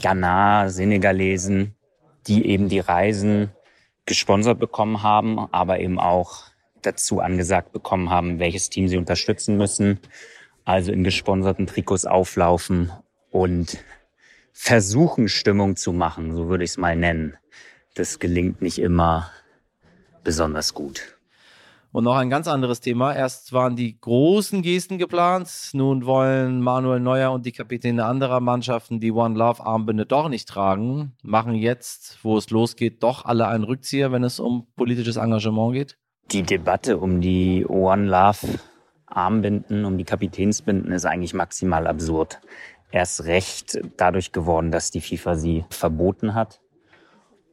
Ghana, 0.00 0.68
Senegalesen, 0.68 1.74
die 2.26 2.46
eben 2.46 2.68
die 2.68 2.80
Reisen 2.80 3.50
gesponsert 4.04 4.58
bekommen 4.58 5.02
haben, 5.02 5.38
aber 5.52 5.80
eben 5.80 5.98
auch 5.98 6.44
dazu 6.82 7.20
angesagt 7.20 7.72
bekommen 7.72 8.10
haben, 8.10 8.38
welches 8.38 8.70
Team 8.70 8.88
sie 8.88 8.96
unterstützen 8.96 9.56
müssen. 9.56 10.00
Also 10.64 10.92
in 10.92 11.04
gesponserten 11.04 11.66
Trikots 11.66 12.04
auflaufen 12.04 12.92
und 13.30 13.78
versuchen, 14.52 15.28
Stimmung 15.28 15.76
zu 15.76 15.92
machen, 15.92 16.34
so 16.34 16.48
würde 16.48 16.64
ich 16.64 16.70
es 16.70 16.76
mal 16.76 16.96
nennen. 16.96 17.36
Das 17.94 18.18
gelingt 18.18 18.60
nicht 18.60 18.78
immer 18.78 19.30
besonders 20.24 20.74
gut. 20.74 21.18
Und 21.90 22.04
noch 22.04 22.16
ein 22.16 22.28
ganz 22.28 22.46
anderes 22.48 22.80
Thema. 22.80 23.14
Erst 23.14 23.52
waren 23.54 23.74
die 23.74 23.98
großen 23.98 24.60
Gesten 24.60 24.98
geplant. 24.98 25.48
Nun 25.72 26.04
wollen 26.04 26.60
Manuel 26.60 27.00
Neuer 27.00 27.32
und 27.32 27.46
die 27.46 27.52
Kapitäne 27.52 28.04
anderer 28.04 28.40
Mannschaften 28.40 29.00
die 29.00 29.10
One 29.10 29.38
Love 29.38 29.64
Armbinde 29.64 30.04
doch 30.04 30.28
nicht 30.28 30.48
tragen. 30.48 31.16
Machen 31.22 31.54
jetzt, 31.54 32.18
wo 32.22 32.36
es 32.36 32.50
losgeht, 32.50 33.02
doch 33.02 33.24
alle 33.24 33.48
einen 33.48 33.64
Rückzieher, 33.64 34.12
wenn 34.12 34.22
es 34.22 34.38
um 34.38 34.66
politisches 34.76 35.16
Engagement 35.16 35.72
geht? 35.72 35.96
Die 36.30 36.42
Debatte 36.42 36.98
um 36.98 37.22
die 37.22 37.64
One 37.66 38.06
Love 38.06 38.58
Armbinden, 39.06 39.86
um 39.86 39.96
die 39.96 40.04
Kapitänsbinden 40.04 40.92
ist 40.92 41.06
eigentlich 41.06 41.32
maximal 41.32 41.86
absurd. 41.86 42.40
Erst 42.90 43.24
recht 43.24 43.80
dadurch 43.96 44.32
geworden, 44.32 44.70
dass 44.70 44.90
die 44.90 45.00
FIFA 45.00 45.36
sie 45.36 45.64
verboten 45.70 46.34
hat 46.34 46.60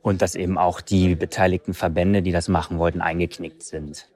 und 0.05 0.21
dass 0.21 0.35
eben 0.35 0.59
auch 0.59 0.81
die 0.81 1.15
beteiligten 1.15 1.73
Verbände, 1.73 2.21
die 2.21 2.31
das 2.31 2.47
machen 2.47 2.77
wollten, 2.77 3.01
eingeknickt 3.01 3.63
sind. 3.63 4.07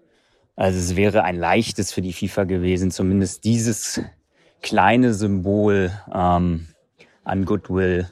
Also 0.55 0.77
es 0.77 0.95
wäre 0.95 1.23
ein 1.23 1.35
leichtes 1.35 1.91
für 1.91 2.03
die 2.03 2.13
FIFA 2.13 2.43
gewesen, 2.43 2.91
zumindest 2.91 3.43
dieses 3.43 3.99
kleine 4.61 5.15
Symbol 5.15 5.91
ähm, 6.13 6.67
an 7.23 7.43
Goodwill 7.43 8.07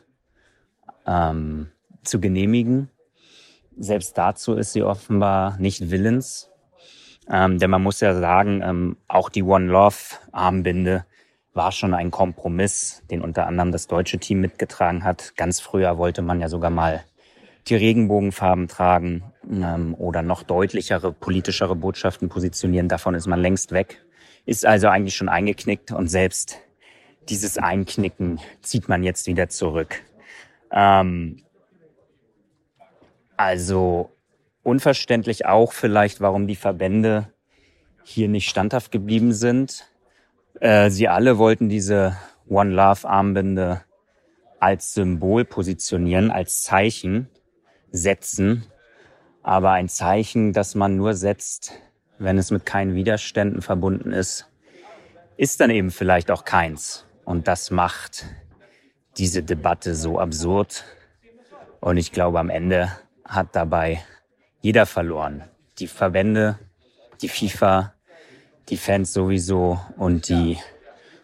ähm, 1.05 1.67
zu 2.03 2.19
genehmigen. 2.19 2.89
Selbst 3.77 4.17
dazu 4.17 4.55
ist 4.55 4.73
sie 4.73 4.81
offenbar 4.81 5.59
nicht 5.59 5.91
willens. 5.91 6.49
Ähm, 7.29 7.59
denn 7.59 7.69
man 7.69 7.83
muss 7.83 7.99
ja 7.99 8.15
sagen, 8.15 8.63
ähm, 8.63 8.97
auch 9.07 9.29
die 9.29 9.43
One 9.43 9.67
Love 9.67 10.15
Armbinde 10.31 11.05
war 11.53 11.71
schon 11.71 11.93
ein 11.93 12.09
Kompromiss, 12.09 13.03
den 13.11 13.21
unter 13.21 13.45
anderem 13.45 13.71
das 13.71 13.85
deutsche 13.85 14.17
Team 14.17 14.41
mitgetragen 14.41 15.03
hat. 15.03 15.33
Ganz 15.35 15.59
früher 15.59 15.99
wollte 15.99 16.23
man 16.23 16.39
ja 16.39 16.49
sogar 16.49 16.71
mal 16.71 17.03
die 17.69 17.75
Regenbogenfarben 17.75 18.67
tragen 18.67 19.23
ähm, 19.49 19.95
oder 19.95 20.21
noch 20.21 20.43
deutlichere, 20.43 21.11
politischere 21.11 21.75
Botschaften 21.75 22.29
positionieren. 22.29 22.89
Davon 22.89 23.15
ist 23.15 23.27
man 23.27 23.39
längst 23.39 23.71
weg, 23.71 24.03
ist 24.45 24.65
also 24.65 24.87
eigentlich 24.87 25.15
schon 25.15 25.29
eingeknickt 25.29 25.91
und 25.91 26.07
selbst 26.07 26.59
dieses 27.29 27.57
Einknicken 27.57 28.39
zieht 28.61 28.89
man 28.89 29.03
jetzt 29.03 29.27
wieder 29.27 29.49
zurück. 29.49 30.01
Ähm, 30.71 31.43
also 33.35 34.11
unverständlich 34.63 35.45
auch 35.45 35.73
vielleicht, 35.73 36.21
warum 36.21 36.47
die 36.47 36.55
Verbände 36.55 37.31
hier 38.03 38.27
nicht 38.29 38.49
standhaft 38.49 38.91
geblieben 38.91 39.33
sind. 39.33 39.85
Äh, 40.59 40.89
sie 40.89 41.07
alle 41.07 41.37
wollten 41.37 41.69
diese 41.69 42.17
One 42.47 42.71
Love 42.71 43.07
Armbinde 43.07 43.81
als 44.59 44.93
Symbol 44.93 45.45
positionieren, 45.45 46.31
als 46.31 46.61
Zeichen 46.61 47.29
setzen, 47.91 48.65
aber 49.43 49.71
ein 49.71 49.89
Zeichen, 49.89 50.53
das 50.53 50.75
man 50.75 50.97
nur 50.97 51.13
setzt, 51.13 51.73
wenn 52.19 52.37
es 52.37 52.51
mit 52.51 52.65
keinen 52.65 52.95
Widerständen 52.95 53.61
verbunden 53.61 54.11
ist, 54.11 54.49
ist 55.37 55.59
dann 55.59 55.69
eben 55.69 55.91
vielleicht 55.91 56.31
auch 56.31 56.45
keins. 56.45 57.05
Und 57.25 57.47
das 57.47 57.71
macht 57.71 58.25
diese 59.17 59.43
Debatte 59.43 59.95
so 59.95 60.19
absurd. 60.19 60.83
Und 61.79 61.97
ich 61.97 62.11
glaube, 62.11 62.39
am 62.39 62.49
Ende 62.49 62.91
hat 63.23 63.55
dabei 63.55 64.03
jeder 64.61 64.85
verloren. 64.85 65.43
Die 65.79 65.87
Verbände, 65.87 66.57
die 67.21 67.29
FIFA, 67.29 67.93
die 68.69 68.77
Fans 68.77 69.13
sowieso 69.13 69.79
und 69.95 70.29
die 70.29 70.57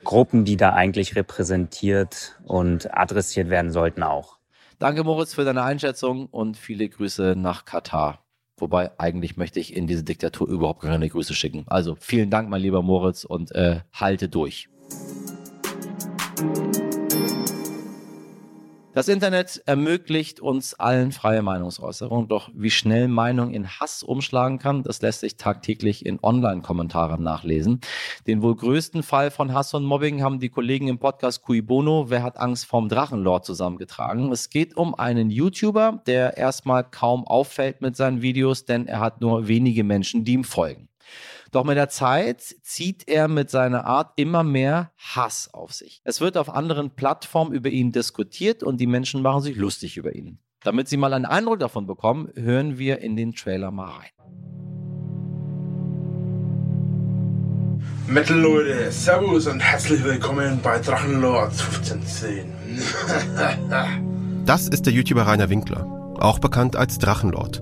Gruppen, 0.04 0.46
die 0.46 0.58
da 0.58 0.74
eigentlich 0.74 1.16
repräsentiert 1.16 2.40
und 2.44 2.96
adressiert 2.96 3.50
werden 3.50 3.72
sollten 3.72 4.04
auch. 4.04 4.38
Danke, 4.84 5.06
Moritz, 5.06 5.34
für 5.34 5.46
deine 5.46 5.64
Einschätzung 5.64 6.26
und 6.26 6.58
viele 6.58 6.90
Grüße 6.90 7.36
nach 7.38 7.64
Katar. 7.64 8.26
Wobei 8.58 8.92
eigentlich 9.00 9.38
möchte 9.38 9.62
ich 9.62 9.78
in 9.78 9.88
diese 9.88 10.04
Diktatur 10.04 10.46
überhaupt 10.50 10.82
keine 10.82 11.08
Grüße 11.08 11.34
schicken. 11.34 11.64
Also 11.68 11.96
vielen 12.02 12.30
Dank, 12.30 12.50
mein 12.50 12.62
lieber 12.62 12.82
Moritz, 12.82 13.24
und 13.24 13.56
äh, 13.56 13.80
halte 13.94 14.28
durch. 14.28 14.68
Das 18.96 19.08
Internet 19.08 19.64
ermöglicht 19.66 20.40
uns 20.40 20.76
allen 20.76 21.12
freie 21.12 21.42
Meinungsäußerung, 21.42 22.28
doch 22.28 22.52
wie 22.54 22.70
schnell 22.70 23.08
Meinung 23.08 23.52
in 23.52 23.68
Hass 23.68 24.04
umschlagen 24.04 24.60
kann, 24.60 24.84
das 24.84 25.02
lässt 25.02 25.22
sich 25.22 25.36
tagtäglich 25.36 26.06
in 26.06 26.20
Online-Kommentaren 26.22 27.24
nachlesen. 27.24 27.82
Den 28.28 28.44
wohl 28.44 28.56
größten 28.56 29.02
Fall 29.02 29.32
von 29.32 29.52
Hass 29.52 29.74
und 29.74 29.84
Mobbing 29.84 30.22
haben 30.22 30.40
die 30.40 30.50
Kollegen 30.50 30.90
im 30.90 31.00
Podcast 31.00 31.42
Cui 31.42 31.64
Bono, 31.64 32.12
Wer 32.12 32.22
hat 32.22 32.38
Angst 32.38 32.68
vorm 32.68 32.88
Drachenlord 32.88 33.46
zusammengetragen. 33.46 34.32
Es 34.32 34.52
geht 34.52 34.78
um 34.78 34.94
einen 34.94 35.32
YouTuber, 35.32 36.04
der 36.06 36.38
erstmal 36.38 36.84
kaum 36.84 37.26
auffällt 37.26 37.82
mit 37.82 37.96
seinen 37.96 38.22
Videos, 38.22 38.66
denn 38.66 38.86
er 38.86 39.00
hat 39.00 39.22
nur 39.22 39.48
wenige 39.48 39.84
Menschen, 39.84 40.24
die 40.24 40.34
ihm 40.34 40.44
folgen. 40.44 40.88
Doch 41.54 41.64
mit 41.66 41.78
der 41.78 41.88
Zeit 41.88 42.42
zieht 42.64 43.08
er 43.08 43.28
mit 43.28 43.52
seiner 43.52 43.86
Art 43.86 44.14
immer 44.16 44.42
mehr 44.42 44.92
Hass 44.98 45.54
auf 45.54 45.72
sich. 45.72 46.02
Es 46.04 46.20
wird 46.20 46.36
auf 46.36 46.50
anderen 46.50 46.96
Plattformen 46.96 47.54
über 47.54 47.70
ihn 47.70 47.92
diskutiert 47.92 48.64
und 48.64 48.82
die 48.82 48.88
Menschen 48.88 49.22
machen 49.22 49.44
sich 49.44 49.56
lustig 49.56 49.96
über 49.96 50.16
ihn. 50.16 50.40
Damit 50.64 50.88
Sie 50.88 50.98
mal 50.98 51.14
einen 51.14 51.26
Eindruck 51.26 51.60
davon 51.60 51.86
bekommen, 51.86 52.30
hören 52.34 52.80
wir 52.80 53.02
in 53.02 53.16
den 53.16 53.36
Trailer 53.36 53.70
mal 53.70 53.92
rein. 53.92 54.10
Metal 58.08 58.40
Leute, 58.40 58.92
Servus 58.92 59.46
und 59.46 59.60
herzlich 59.60 60.04
willkommen 60.04 60.60
bei 60.64 60.80
Drachenlord 60.80 61.52
1510. 61.52 62.52
das 64.46 64.68
ist 64.68 64.88
der 64.88 64.94
YouTuber 64.94 65.28
Rainer 65.28 65.52
Winkler, 65.52 65.86
auch 66.20 66.40
bekannt 66.40 66.76
als 66.76 66.98
Drachenlord. 66.98 67.62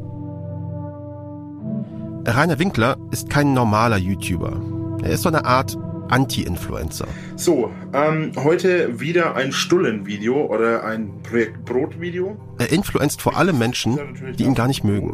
Rainer 2.25 2.59
Winkler 2.59 2.97
ist 3.09 3.29
kein 3.29 3.53
normaler 3.53 3.97
YouTuber. 3.97 4.61
Er 5.03 5.09
ist 5.09 5.23
so 5.23 5.29
eine 5.29 5.43
Art 5.43 5.75
Anti-Influencer. 6.09 7.07
So, 7.35 7.71
ähm, 7.93 8.33
heute 8.35 8.99
wieder 8.99 9.35
ein 9.35 9.51
Stullen-Video 9.51 10.45
oder 10.45 10.83
ein 10.83 11.23
Projekt 11.23 11.65
Brot-Video. 11.65 12.37
Er 12.59 12.71
influenzt 12.71 13.21
vor 13.21 13.37
allem 13.37 13.57
Menschen, 13.57 13.97
die 14.37 14.43
ihn 14.43 14.53
gar 14.53 14.67
nicht 14.67 14.83
mögen. 14.83 15.13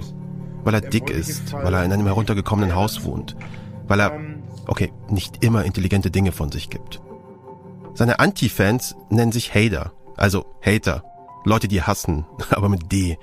Weil 0.64 0.74
er 0.74 0.82
dick 0.82 1.10
ist, 1.10 1.54
weil 1.54 1.74
er 1.74 1.86
in 1.86 1.94
einem 1.94 2.08
heruntergekommenen 2.08 2.76
Haus 2.76 3.06
wohnt, 3.06 3.38
weil 3.88 4.02
er, 4.02 4.14
ähm, 4.14 4.44
okay, 4.66 4.92
nicht 5.10 5.46
immer 5.46 5.64
intelligente 5.64 6.12
Dinge 6.12 6.34
von 6.34 6.52
sich 6.52 6.70
gibt. 6.70 7.02
Seine 7.94 8.20
Anti-Fans 8.20 8.98
nennen 9.10 9.32
sich 9.32 9.56
Hater, 9.56 9.94
also 10.18 10.46
Hater, 10.62 11.04
Leute, 11.46 11.70
die 11.70 11.82
hassen, 11.82 12.26
aber 12.50 12.68
mit 12.68 12.92
D 12.92 13.18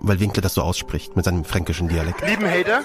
weil 0.00 0.20
Winkler 0.20 0.42
das 0.42 0.54
so 0.54 0.62
ausspricht 0.62 1.16
mit 1.16 1.24
seinem 1.24 1.44
fränkischen 1.44 1.88
Dialekt. 1.88 2.26
Lieben 2.26 2.46
Hater, 2.46 2.82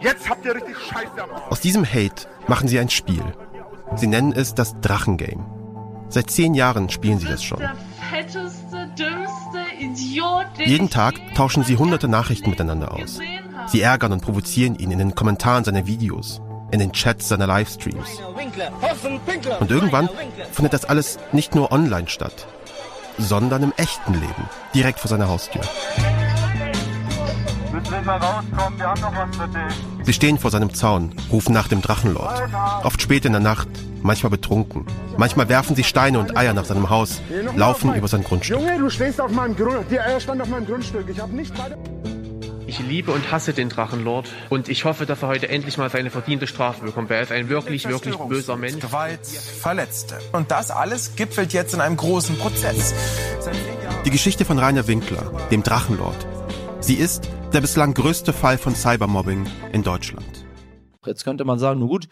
jetzt 0.00 0.28
habt 0.28 0.44
ihr 0.44 0.54
richtig 0.54 0.76
Scheiße 0.78 1.22
am 1.22 1.30
Aus 1.50 1.60
diesem 1.60 1.84
Hate 1.84 2.26
machen 2.46 2.68
sie 2.68 2.78
ein 2.78 2.90
Spiel. 2.90 3.24
Sie 3.96 4.06
nennen 4.06 4.32
es 4.32 4.54
das 4.54 4.74
Drachengame. 4.80 5.44
Seit 6.08 6.30
zehn 6.30 6.54
Jahren 6.54 6.90
spielen 6.90 7.18
sie 7.18 7.26
das 7.26 7.42
schon. 7.42 7.62
Fetteste, 8.10 8.88
dümmste 8.98 9.60
Idiot, 9.78 10.46
Jeden 10.58 10.90
Tag 10.90 11.14
tauschen 11.34 11.62
sie 11.62 11.76
hunderte 11.76 12.08
Nachrichten 12.08 12.50
miteinander 12.50 12.92
aus. 12.92 13.20
Sie 13.68 13.80
ärgern 13.80 14.12
und 14.12 14.20
provozieren 14.20 14.74
ihn 14.76 14.90
in 14.90 14.98
den 14.98 15.14
Kommentaren 15.14 15.62
seiner 15.62 15.86
Videos, 15.86 16.40
in 16.72 16.80
den 16.80 16.92
Chats 16.92 17.28
seiner 17.28 17.46
Livestreams. 17.46 18.20
Und 19.60 19.70
irgendwann 19.70 20.08
findet 20.50 20.72
das 20.72 20.84
alles 20.84 21.18
nicht 21.30 21.54
nur 21.54 21.70
online 21.70 22.08
statt, 22.08 22.48
sondern 23.18 23.62
im 23.62 23.72
echten 23.76 24.14
Leben, 24.14 24.48
direkt 24.74 24.98
vor 24.98 25.08
seiner 25.08 25.28
Haustür. 25.28 25.62
Mal 28.10 28.18
rauskommen, 28.18 28.78
wir 28.78 28.86
haben 28.88 29.00
noch 29.00 29.14
was 29.14 29.36
für 29.36 29.48
dich. 29.48 30.06
Sie 30.06 30.12
stehen 30.12 30.38
vor 30.38 30.50
seinem 30.50 30.74
Zaun, 30.74 31.14
rufen 31.30 31.52
nach 31.52 31.68
dem 31.68 31.80
Drachenlord. 31.80 32.42
Oft 32.82 33.00
spät 33.00 33.24
in 33.24 33.32
der 33.32 33.40
Nacht, 33.40 33.68
manchmal 34.02 34.30
betrunken. 34.30 34.84
Manchmal 35.16 35.48
werfen 35.48 35.76
sie 35.76 35.84
Steine 35.84 36.18
und 36.18 36.36
Eier 36.36 36.52
nach 36.52 36.64
seinem 36.64 36.90
Haus, 36.90 37.20
laufen 37.54 37.94
über 37.94 38.08
sein 38.08 38.24
Grundstück. 38.24 38.58
Junge, 38.58 38.78
du 38.78 38.90
stehst 38.90 39.20
auf 39.20 39.30
meinem 39.30 39.54
Grund, 39.54 39.90
die 39.90 40.00
Eier 40.00 40.18
standen 40.18 40.42
auf 40.42 40.48
meinem 40.48 40.66
Grundstück. 40.66 41.08
Ich 41.08 41.20
habe 41.20 41.34
nicht 41.34 41.56
weiter... 41.58 41.76
Ich 42.66 42.78
liebe 42.78 43.10
und 43.10 43.32
hasse 43.32 43.52
den 43.52 43.68
Drachenlord 43.68 44.28
und 44.48 44.68
ich 44.68 44.84
hoffe, 44.84 45.04
dass 45.04 45.22
er 45.22 45.28
heute 45.28 45.48
endlich 45.48 45.76
mal 45.76 45.90
seine 45.90 46.08
verdiente 46.08 46.46
Strafe 46.46 46.84
bekommt. 46.84 47.10
Er 47.10 47.20
ist 47.20 47.32
ein 47.32 47.48
wirklich, 47.48 47.88
wirklich 47.88 48.16
böser 48.16 48.56
Mensch. 48.56 48.80
Gewalt, 48.80 49.26
Verletzte. 49.26 50.18
Und 50.30 50.52
das 50.52 50.70
alles 50.70 51.16
gipfelt 51.16 51.52
jetzt 51.52 51.74
in 51.74 51.80
einem 51.80 51.96
großen 51.96 52.38
Prozess. 52.38 52.94
Die 54.04 54.10
Geschichte 54.10 54.44
von 54.44 54.60
Rainer 54.60 54.86
Winkler, 54.86 55.32
dem 55.50 55.64
Drachenlord. 55.64 56.14
Sie 56.78 56.94
ist 56.94 57.28
der 57.52 57.60
bislang 57.60 57.94
größte 57.94 58.32
Fall 58.32 58.58
von 58.58 58.74
Cybermobbing 58.74 59.46
in 59.72 59.82
Deutschland. 59.82 60.46
Jetzt 61.04 61.24
könnte 61.24 61.44
man 61.44 61.58
sagen, 61.58 61.80
nun 61.80 61.88
gut, 61.88 62.08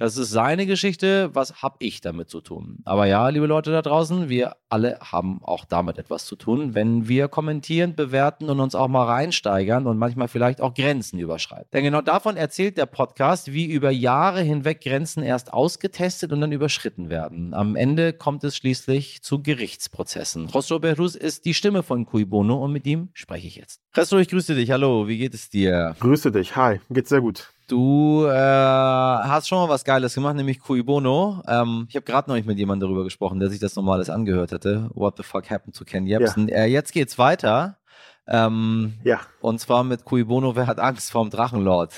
das 0.00 0.16
ist 0.16 0.30
seine 0.30 0.64
Geschichte. 0.64 1.28
Was 1.34 1.62
habe 1.62 1.76
ich 1.80 2.00
damit 2.00 2.30
zu 2.30 2.40
tun? 2.40 2.78
Aber 2.86 3.04
ja, 3.04 3.28
liebe 3.28 3.44
Leute 3.44 3.70
da 3.70 3.82
draußen, 3.82 4.30
wir 4.30 4.56
alle 4.70 4.98
haben 5.00 5.40
auch 5.42 5.66
damit 5.66 5.98
etwas 5.98 6.24
zu 6.24 6.36
tun, 6.36 6.74
wenn 6.74 7.06
wir 7.06 7.28
kommentieren, 7.28 7.94
bewerten 7.94 8.48
und 8.48 8.60
uns 8.60 8.74
auch 8.74 8.88
mal 8.88 9.04
reinsteigern 9.04 9.86
und 9.86 9.98
manchmal 9.98 10.28
vielleicht 10.28 10.62
auch 10.62 10.72
Grenzen 10.72 11.18
überschreiten. 11.18 11.68
Denn 11.74 11.84
genau 11.84 12.00
davon 12.00 12.38
erzählt 12.38 12.78
der 12.78 12.86
Podcast, 12.86 13.52
wie 13.52 13.66
über 13.66 13.90
Jahre 13.90 14.40
hinweg 14.40 14.80
Grenzen 14.80 15.22
erst 15.22 15.52
ausgetestet 15.52 16.32
und 16.32 16.40
dann 16.40 16.52
überschritten 16.52 17.10
werden. 17.10 17.52
Am 17.52 17.76
Ende 17.76 18.14
kommt 18.14 18.42
es 18.42 18.56
schließlich 18.56 19.22
zu 19.22 19.42
Gerichtsprozessen. 19.42 20.46
Rostro 20.46 20.78
Berus 20.78 21.14
ist 21.14 21.44
die 21.44 21.52
Stimme 21.52 21.82
von 21.82 22.06
Cui 22.06 22.24
Bono 22.24 22.56
und 22.64 22.72
mit 22.72 22.86
ihm 22.86 23.10
spreche 23.12 23.48
ich 23.48 23.56
jetzt. 23.56 23.82
Restro, 23.94 24.16
ich 24.16 24.28
grüße 24.28 24.54
dich. 24.54 24.70
Hallo, 24.70 25.08
wie 25.08 25.18
geht 25.18 25.34
es 25.34 25.50
dir? 25.50 25.94
Grüße 26.00 26.32
dich. 26.32 26.56
Hi, 26.56 26.80
geht's 26.88 27.10
sehr 27.10 27.20
gut. 27.20 27.52
Du 27.70 28.26
äh, 28.26 28.32
hast 28.32 29.46
schon 29.46 29.58
mal 29.58 29.68
was 29.68 29.84
Geiles 29.84 30.16
gemacht, 30.16 30.34
nämlich 30.34 30.58
Cui 30.58 30.82
Bono. 30.82 31.40
Ähm, 31.46 31.86
ich 31.88 31.94
habe 31.94 32.04
gerade 32.04 32.28
noch 32.28 32.34
nicht 32.34 32.46
mit 32.46 32.58
jemandem 32.58 32.88
darüber 32.88 33.04
gesprochen, 33.04 33.38
der 33.38 33.48
sich 33.48 33.60
das 33.60 33.76
nochmal 33.76 33.94
alles 33.94 34.10
angehört 34.10 34.50
hätte. 34.50 34.90
What 34.92 35.16
the 35.16 35.22
fuck 35.22 35.48
happened 35.48 35.76
to 35.76 35.84
Ken 35.84 36.04
Jebsen? 36.04 36.48
Ja. 36.48 36.56
Äh, 36.56 36.66
jetzt 36.66 36.92
geht's 36.92 37.16
weiter. 37.16 37.78
Ähm, 38.26 38.94
ja. 39.04 39.20
Und 39.40 39.60
zwar 39.60 39.84
mit 39.84 40.04
Cui 40.04 40.24
Bono, 40.24 40.56
wer 40.56 40.66
hat 40.66 40.80
Angst 40.80 41.12
vorm 41.12 41.30
Drachenlord? 41.30 41.94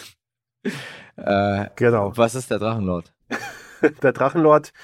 äh, 1.17 1.67
genau. 1.75 2.13
Was 2.17 2.35
ist 2.35 2.51
der 2.51 2.59
Drachenlord? 2.59 3.15
der 4.03 4.13
Drachenlord. 4.13 4.75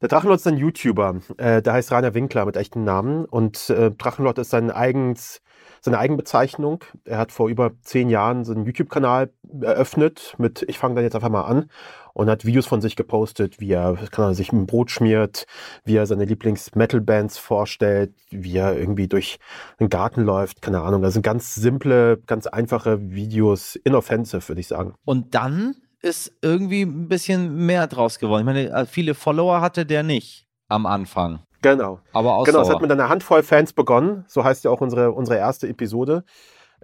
Der 0.00 0.08
Drachenlord 0.08 0.40
ist 0.40 0.46
ein 0.46 0.56
YouTuber. 0.56 1.20
Äh, 1.38 1.62
der 1.62 1.72
heißt 1.72 1.90
Rainer 1.90 2.14
Winkler 2.14 2.44
mit 2.44 2.56
echten 2.56 2.84
Namen. 2.84 3.24
Und 3.24 3.70
äh, 3.70 3.90
Drachenlord 3.90 4.38
ist 4.38 4.50
sein 4.50 4.70
eigens 4.70 5.40
seine 5.80 5.98
Eigenbezeichnung. 5.98 6.84
Er 7.04 7.18
hat 7.18 7.32
vor 7.32 7.48
über 7.48 7.72
zehn 7.82 8.08
Jahren 8.08 8.44
seinen 8.44 8.64
YouTube-Kanal 8.64 9.32
eröffnet 9.60 10.34
mit 10.38 10.64
Ich 10.68 10.78
fange 10.78 10.94
dann 10.96 11.04
jetzt 11.04 11.14
einfach 11.14 11.28
mal 11.28 11.42
an 11.42 11.70
und 12.14 12.28
hat 12.28 12.44
Videos 12.44 12.66
von 12.66 12.80
sich 12.80 12.96
gepostet, 12.96 13.60
wie 13.60 13.72
er, 13.72 13.96
er 14.16 14.34
sich 14.34 14.52
ein 14.52 14.66
Brot 14.66 14.90
schmiert, 14.90 15.46
wie 15.84 15.96
er 15.96 16.06
seine 16.06 16.24
Lieblings-Metal-Bands 16.24 17.38
vorstellt, 17.38 18.12
wie 18.30 18.56
er 18.56 18.76
irgendwie 18.76 19.08
durch 19.08 19.38
den 19.78 19.88
Garten 19.88 20.22
läuft, 20.22 20.62
keine 20.62 20.80
Ahnung. 20.80 21.02
Das 21.02 21.12
sind 21.12 21.22
ganz 21.22 21.54
simple, 21.54 22.18
ganz 22.26 22.46
einfache 22.46 23.10
Videos, 23.10 23.76
inoffensive, 23.76 24.48
würde 24.48 24.60
ich 24.60 24.68
sagen. 24.68 24.94
Und 25.04 25.34
dann 25.34 25.76
ist 26.00 26.32
irgendwie 26.42 26.82
ein 26.82 27.08
bisschen 27.08 27.66
mehr 27.66 27.86
draus 27.86 28.18
geworden. 28.18 28.40
Ich 28.40 28.46
meine, 28.46 28.70
äh, 28.70 28.86
viele 28.86 29.14
Follower 29.14 29.60
hatte 29.60 29.84
der 29.84 30.02
nicht 30.02 30.46
am 30.68 30.86
Anfang. 30.86 31.40
Genau. 31.62 32.00
Aber 32.12 32.36
Ausdauer. 32.36 32.52
Genau, 32.52 32.68
es 32.68 32.74
hat 32.74 32.82
mit 32.82 32.92
einer 32.92 33.08
Handvoll 33.08 33.42
Fans 33.42 33.72
begonnen. 33.72 34.24
So 34.28 34.44
heißt 34.44 34.64
ja 34.64 34.70
auch 34.70 34.80
unsere, 34.80 35.12
unsere 35.12 35.38
erste 35.38 35.66
Episode. 35.68 36.24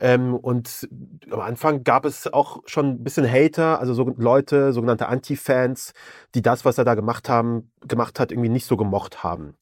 Ähm, 0.00 0.34
und 0.34 0.88
am 1.30 1.40
Anfang 1.40 1.84
gab 1.84 2.04
es 2.04 2.32
auch 2.32 2.62
schon 2.66 2.86
ein 2.86 3.04
bisschen 3.04 3.30
Hater, 3.30 3.80
also 3.80 3.94
so 3.94 4.12
Leute, 4.16 4.72
sogenannte 4.72 5.08
Anti-Fans, 5.08 5.92
die 6.34 6.42
das, 6.42 6.64
was 6.64 6.78
er 6.78 6.84
da 6.84 6.94
gemacht 6.94 7.28
haben, 7.28 7.70
gemacht 7.86 8.18
hat, 8.18 8.32
irgendwie 8.32 8.48
nicht 8.48 8.66
so 8.66 8.76
gemocht 8.76 9.22
haben. 9.22 9.54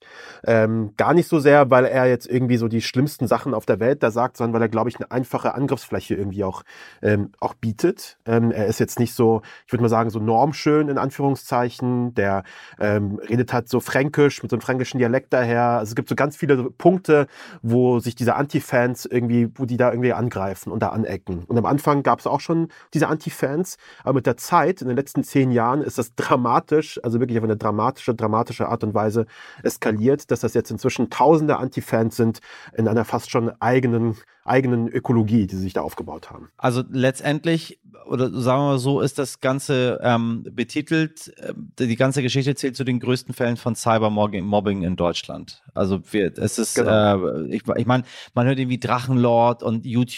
Ähm, 0.44 0.94
gar 0.96 1.12
nicht 1.12 1.28
so 1.28 1.38
sehr, 1.38 1.70
weil 1.70 1.84
er 1.84 2.06
jetzt 2.06 2.26
irgendwie 2.26 2.56
so 2.56 2.68
die 2.68 2.80
schlimmsten 2.80 3.26
Sachen 3.26 3.52
auf 3.52 3.66
der 3.66 3.80
Welt 3.80 4.02
da 4.02 4.10
sagt, 4.10 4.36
sondern 4.36 4.54
weil 4.54 4.62
er, 4.62 4.68
glaube 4.68 4.88
ich, 4.88 4.96
eine 4.96 5.10
einfache 5.10 5.54
Angriffsfläche 5.54 6.14
irgendwie 6.14 6.44
auch, 6.44 6.62
ähm, 7.02 7.32
auch 7.40 7.54
bietet. 7.54 8.18
Ähm, 8.24 8.50
er 8.50 8.66
ist 8.66 8.80
jetzt 8.80 8.98
nicht 8.98 9.14
so, 9.14 9.42
ich 9.66 9.72
würde 9.72 9.82
mal 9.82 9.88
sagen, 9.88 10.10
so 10.10 10.18
normschön 10.18 10.88
in 10.88 10.98
Anführungszeichen. 10.98 12.14
Der 12.14 12.44
ähm, 12.78 13.20
redet 13.28 13.52
halt 13.52 13.68
so 13.68 13.80
fränkisch, 13.80 14.42
mit 14.42 14.50
so 14.50 14.56
einem 14.56 14.62
fränkischen 14.62 14.98
Dialekt 14.98 15.32
daher. 15.32 15.62
Also 15.78 15.90
es 15.90 15.94
gibt 15.96 16.08
so 16.08 16.14
ganz 16.14 16.36
viele 16.36 16.70
Punkte, 16.70 17.26
wo 17.62 17.98
sich 17.98 18.14
diese 18.14 18.34
Anti-Fans 18.36 19.06
irgendwie, 19.06 19.50
wo 19.54 19.66
die 19.66 19.76
da 19.76 19.90
irgendwie 19.90 20.12
angreifen 20.22 20.72
und 20.72 20.82
da 20.82 20.88
anecken. 20.88 21.44
Und 21.46 21.58
am 21.58 21.66
Anfang 21.66 22.02
gab 22.02 22.20
es 22.20 22.26
auch 22.26 22.40
schon 22.40 22.68
diese 22.94 23.08
Anti-Fans, 23.08 23.76
aber 24.04 24.14
mit 24.14 24.26
der 24.26 24.36
Zeit, 24.36 24.80
in 24.80 24.88
den 24.88 24.96
letzten 24.96 25.24
zehn 25.24 25.50
Jahren, 25.50 25.82
ist 25.82 25.98
das 25.98 26.14
dramatisch, 26.14 27.00
also 27.02 27.20
wirklich 27.20 27.38
auf 27.38 27.44
eine 27.44 27.56
dramatische, 27.56 28.14
dramatische 28.14 28.68
Art 28.68 28.84
und 28.84 28.94
Weise 28.94 29.26
eskaliert, 29.62 30.30
dass 30.30 30.40
das 30.40 30.54
jetzt 30.54 30.70
inzwischen 30.70 31.10
tausende 31.10 31.56
Anti-Fans 31.56 32.16
sind 32.16 32.40
in 32.74 32.88
einer 32.88 33.04
fast 33.04 33.30
schon 33.30 33.50
eigenen 33.60 34.16
eigenen 34.44 34.88
Ökologie, 34.88 35.46
die 35.46 35.56
sie 35.56 35.62
sich 35.62 35.72
da 35.72 35.82
aufgebaut 35.82 36.30
haben. 36.30 36.50
Also 36.56 36.82
letztendlich, 36.90 37.78
oder 38.06 38.30
sagen 38.30 38.62
wir 38.62 38.70
mal 38.70 38.78
so, 38.78 39.00
ist 39.00 39.18
das 39.18 39.40
Ganze 39.40 40.00
ähm, 40.02 40.44
betitelt, 40.50 41.32
äh, 41.38 41.54
die 41.78 41.96
ganze 41.96 42.22
Geschichte 42.22 42.54
zählt 42.54 42.76
zu 42.76 42.84
den 42.84 42.98
größten 42.98 43.34
Fällen 43.34 43.56
von 43.56 43.76
Cybermobbing 43.76 44.82
in 44.82 44.96
Deutschland. 44.96 45.62
Also 45.74 46.00
wir, 46.10 46.36
es 46.36 46.58
ist, 46.58 46.74
genau. 46.74 47.28
äh, 47.28 47.46
ich, 47.54 47.62
ich 47.76 47.86
meine, 47.86 48.04
man 48.34 48.46
hört 48.46 48.58
irgendwie 48.58 48.78
Drachenlord 48.78 49.62
und 49.62 49.86
YouTube 49.86 50.11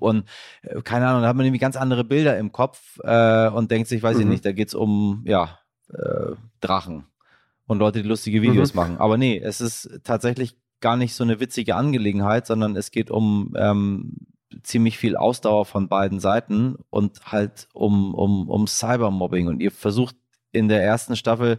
und 0.00 0.24
äh, 0.62 0.80
keine 0.82 1.06
Ahnung, 1.06 1.22
da 1.22 1.28
hat 1.28 1.36
man 1.36 1.46
irgendwie 1.46 1.60
ganz 1.60 1.76
andere 1.76 2.04
Bilder 2.04 2.38
im 2.38 2.52
Kopf 2.52 2.98
äh, 3.02 3.48
und 3.48 3.70
denkt 3.70 3.88
sich, 3.88 4.02
weiß 4.02 4.16
mhm. 4.16 4.22
ich 4.22 4.28
nicht, 4.28 4.44
da 4.44 4.52
geht 4.52 4.68
es 4.68 4.74
um, 4.74 5.22
ja, 5.26 5.58
äh, 5.92 6.34
Drachen 6.60 7.04
und 7.66 7.78
Leute, 7.78 8.02
die 8.02 8.08
lustige 8.08 8.42
Videos 8.42 8.74
mhm. 8.74 8.80
machen. 8.80 8.96
Aber 8.98 9.16
nee, 9.16 9.38
es 9.38 9.60
ist 9.60 10.00
tatsächlich 10.04 10.56
gar 10.80 10.96
nicht 10.96 11.14
so 11.14 11.24
eine 11.24 11.40
witzige 11.40 11.76
Angelegenheit, 11.76 12.46
sondern 12.46 12.76
es 12.76 12.90
geht 12.90 13.10
um 13.10 13.54
ähm, 13.56 14.16
ziemlich 14.62 14.98
viel 14.98 15.16
Ausdauer 15.16 15.66
von 15.66 15.88
beiden 15.88 16.20
Seiten 16.20 16.76
und 16.90 17.26
halt 17.26 17.68
um, 17.72 18.14
um, 18.14 18.48
um 18.48 18.66
Cybermobbing. 18.66 19.48
Und 19.48 19.60
ihr 19.60 19.70
versucht 19.70 20.16
in 20.52 20.68
der 20.68 20.82
ersten 20.82 21.16
Staffel, 21.16 21.58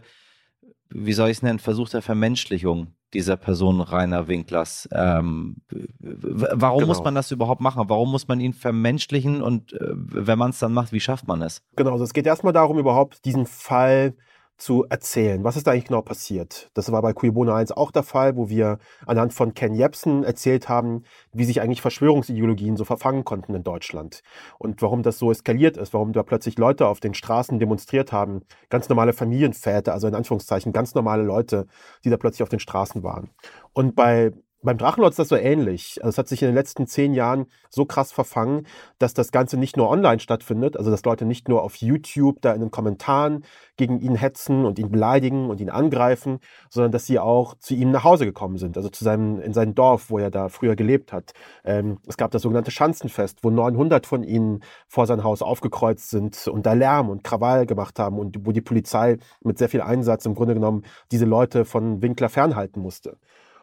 wie 0.88 1.12
soll 1.12 1.28
ich 1.28 1.38
es 1.38 1.42
nennen, 1.42 1.58
versucht 1.58 1.92
der 1.92 2.02
Vermenschlichung 2.02 2.94
dieser 3.14 3.36
Person 3.36 3.80
Rainer 3.80 4.28
Winklers. 4.28 4.88
Ähm, 4.92 5.56
warum 5.98 6.80
genau. 6.80 6.88
muss 6.88 7.02
man 7.02 7.14
das 7.14 7.30
überhaupt 7.30 7.60
machen? 7.60 7.84
Warum 7.88 8.10
muss 8.10 8.28
man 8.28 8.40
ihn 8.40 8.52
vermenschlichen? 8.52 9.42
Und 9.42 9.72
äh, 9.72 9.92
wenn 9.92 10.38
man 10.38 10.50
es 10.50 10.58
dann 10.58 10.72
macht, 10.72 10.92
wie 10.92 11.00
schafft 11.00 11.26
man 11.26 11.42
es? 11.42 11.62
Genau, 11.76 11.92
also 11.92 12.04
es 12.04 12.12
geht 12.12 12.26
erstmal 12.26 12.52
darum, 12.52 12.78
überhaupt 12.78 13.24
diesen 13.24 13.46
Fall 13.46 14.14
zu 14.60 14.84
erzählen. 14.88 15.42
Was 15.42 15.56
ist 15.56 15.66
da 15.66 15.72
eigentlich 15.72 15.86
genau 15.86 16.02
passiert? 16.02 16.70
Das 16.74 16.92
war 16.92 17.00
bei 17.02 17.12
Cuyabona 17.12 17.56
1 17.56 17.72
auch 17.72 17.90
der 17.90 18.02
Fall, 18.02 18.36
wo 18.36 18.48
wir 18.48 18.78
anhand 19.06 19.32
von 19.32 19.54
Ken 19.54 19.74
Jebsen 19.74 20.22
erzählt 20.22 20.68
haben, 20.68 21.04
wie 21.32 21.44
sich 21.44 21.60
eigentlich 21.60 21.80
Verschwörungsideologien 21.80 22.76
so 22.76 22.84
verfangen 22.84 23.24
konnten 23.24 23.54
in 23.54 23.64
Deutschland 23.64 24.22
und 24.58 24.82
warum 24.82 25.02
das 25.02 25.18
so 25.18 25.30
eskaliert 25.30 25.76
ist, 25.76 25.94
warum 25.94 26.12
da 26.12 26.22
plötzlich 26.22 26.58
Leute 26.58 26.86
auf 26.86 27.00
den 27.00 27.14
Straßen 27.14 27.58
demonstriert 27.58 28.12
haben, 28.12 28.42
ganz 28.68 28.88
normale 28.88 29.12
Familienväter, 29.12 29.92
also 29.92 30.06
in 30.06 30.14
Anführungszeichen 30.14 30.72
ganz 30.72 30.94
normale 30.94 31.22
Leute, 31.22 31.66
die 32.04 32.10
da 32.10 32.18
plötzlich 32.18 32.42
auf 32.42 32.48
den 32.48 32.60
Straßen 32.60 33.02
waren. 33.02 33.30
Und 33.72 33.96
bei 33.96 34.32
beim 34.62 34.76
Drachenlord 34.76 35.12
ist 35.12 35.18
das 35.18 35.28
so 35.28 35.36
ähnlich. 35.36 35.98
Also 36.00 36.10
es 36.10 36.18
hat 36.18 36.28
sich 36.28 36.42
in 36.42 36.48
den 36.48 36.54
letzten 36.54 36.86
zehn 36.86 37.14
Jahren 37.14 37.46
so 37.70 37.86
krass 37.86 38.12
verfangen, 38.12 38.66
dass 38.98 39.14
das 39.14 39.32
Ganze 39.32 39.56
nicht 39.56 39.76
nur 39.76 39.88
online 39.88 40.20
stattfindet, 40.20 40.76
also 40.76 40.90
dass 40.90 41.04
Leute 41.04 41.24
nicht 41.24 41.48
nur 41.48 41.62
auf 41.62 41.76
YouTube 41.76 42.42
da 42.42 42.52
in 42.52 42.60
den 42.60 42.70
Kommentaren 42.70 43.44
gegen 43.76 44.00
ihn 44.00 44.14
hetzen 44.14 44.66
und 44.66 44.78
ihn 44.78 44.90
beleidigen 44.90 45.48
und 45.48 45.60
ihn 45.60 45.70
angreifen, 45.70 46.40
sondern 46.68 46.92
dass 46.92 47.06
sie 47.06 47.18
auch 47.18 47.54
zu 47.54 47.74
ihm 47.74 47.90
nach 47.90 48.04
Hause 48.04 48.26
gekommen 48.26 48.58
sind, 48.58 48.76
also 48.76 48.90
zu 48.90 49.04
seinem, 49.04 49.40
in 49.40 49.54
sein 49.54 49.74
Dorf, 49.74 50.10
wo 50.10 50.18
er 50.18 50.30
da 50.30 50.48
früher 50.48 50.76
gelebt 50.76 51.12
hat. 51.12 51.32
Ähm, 51.64 51.98
es 52.06 52.18
gab 52.18 52.30
das 52.30 52.42
sogenannte 52.42 52.70
Schanzenfest, 52.70 53.42
wo 53.42 53.50
900 53.50 54.06
von 54.06 54.22
ihnen 54.22 54.62
vor 54.86 55.06
sein 55.06 55.24
Haus 55.24 55.40
aufgekreuzt 55.40 56.10
sind 56.10 56.48
und 56.48 56.66
da 56.66 56.74
Lärm 56.74 57.08
und 57.08 57.24
Krawall 57.24 57.64
gemacht 57.64 57.98
haben 57.98 58.18
und 58.18 58.46
wo 58.46 58.52
die 58.52 58.60
Polizei 58.60 59.16
mit 59.42 59.56
sehr 59.58 59.70
viel 59.70 59.80
Einsatz 59.80 60.26
im 60.26 60.34
Grunde 60.34 60.54
genommen 60.54 60.82
diese 61.10 61.24
Leute 61.24 61.64
von 61.64 62.02
Winkler 62.02 62.28
fernhalten 62.28 62.82
musste. 62.82 63.16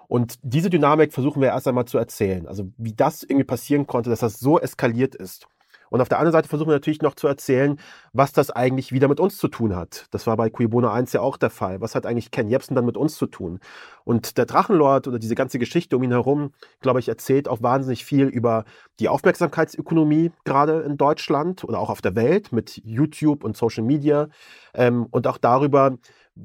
Und 0.08 0.36
diese 0.42 0.70
Dynamik 0.70 1.14
versuchen 1.14 1.42
wir 1.42 1.50
erst 1.50 1.68
einmal 1.68 1.86
zu 1.86 1.98
erzählen. 1.98 2.48
Also 2.48 2.72
wie 2.78 2.94
das 2.94 3.24
irgendwie 3.24 3.44
passieren 3.44 3.88
konnte, 3.88 4.10
dass 4.10 4.20
das 4.20 4.40
so 4.40 4.60
eskaliert 4.60 5.16
ist. 5.16 5.48
Und 5.90 6.02
auf 6.02 6.10
der 6.10 6.20
anderen 6.20 6.34
Seite 6.34 6.50
versuchen 6.50 6.70
wir 6.70 6.76
natürlich 6.76 7.02
noch 7.02 7.16
zu 7.16 7.28
erzählen, 7.28 7.80
was 8.14 8.34
das 8.34 8.52
eigentlich 8.52 8.92
wieder 8.92 9.08
mit 9.08 9.20
uns 9.20 9.38
zu 9.38 9.48
tun 9.48 9.76
hat. 9.76 10.08
Das 10.12 10.28
war 10.28 10.36
bei 10.38 10.50
Cuibona 10.50 10.92
1 10.92 11.14
ja 11.14 11.22
auch 11.22 11.38
der 11.38 11.50
Fall. 11.50 11.82
Was 11.82 11.96
hat 11.96 12.06
eigentlich 12.06 12.32
Ken 12.32 12.50
Jebsen 12.50 12.76
dann 12.76 12.86
mit 12.86 12.98
uns 12.98 13.16
zu 13.16 13.28
tun? 13.28 13.60
Und 14.04 14.38
der 14.38 14.46
Drachenlord 14.46 15.08
oder 15.08 15.20
diese 15.20 15.36
ganze 15.36 15.60
Geschichte 15.60 15.96
um 15.96 16.04
ihn 16.04 16.12
herum, 16.12 16.52
glaube 16.82 17.00
ich, 17.00 17.08
erzählt 17.08 17.48
auch 17.48 17.62
wahnsinnig 17.62 18.06
viel 18.06 18.26
über 18.28 18.66
die 19.00 19.10
Aufmerksamkeitsökonomie 19.10 20.32
gerade 20.44 20.82
in 20.82 20.98
Deutschland 20.98 21.64
oder 21.64 21.80
auch 21.80 21.90
auf 21.90 22.02
der 22.02 22.16
Welt 22.16 22.52
mit 22.52 22.82
YouTube 22.84 23.44
und 23.44 23.56
Social 23.56 23.84
Media 23.84 24.30
ähm, 24.74 25.08
und 25.10 25.28
auch 25.28 25.38
darüber, 25.38 25.98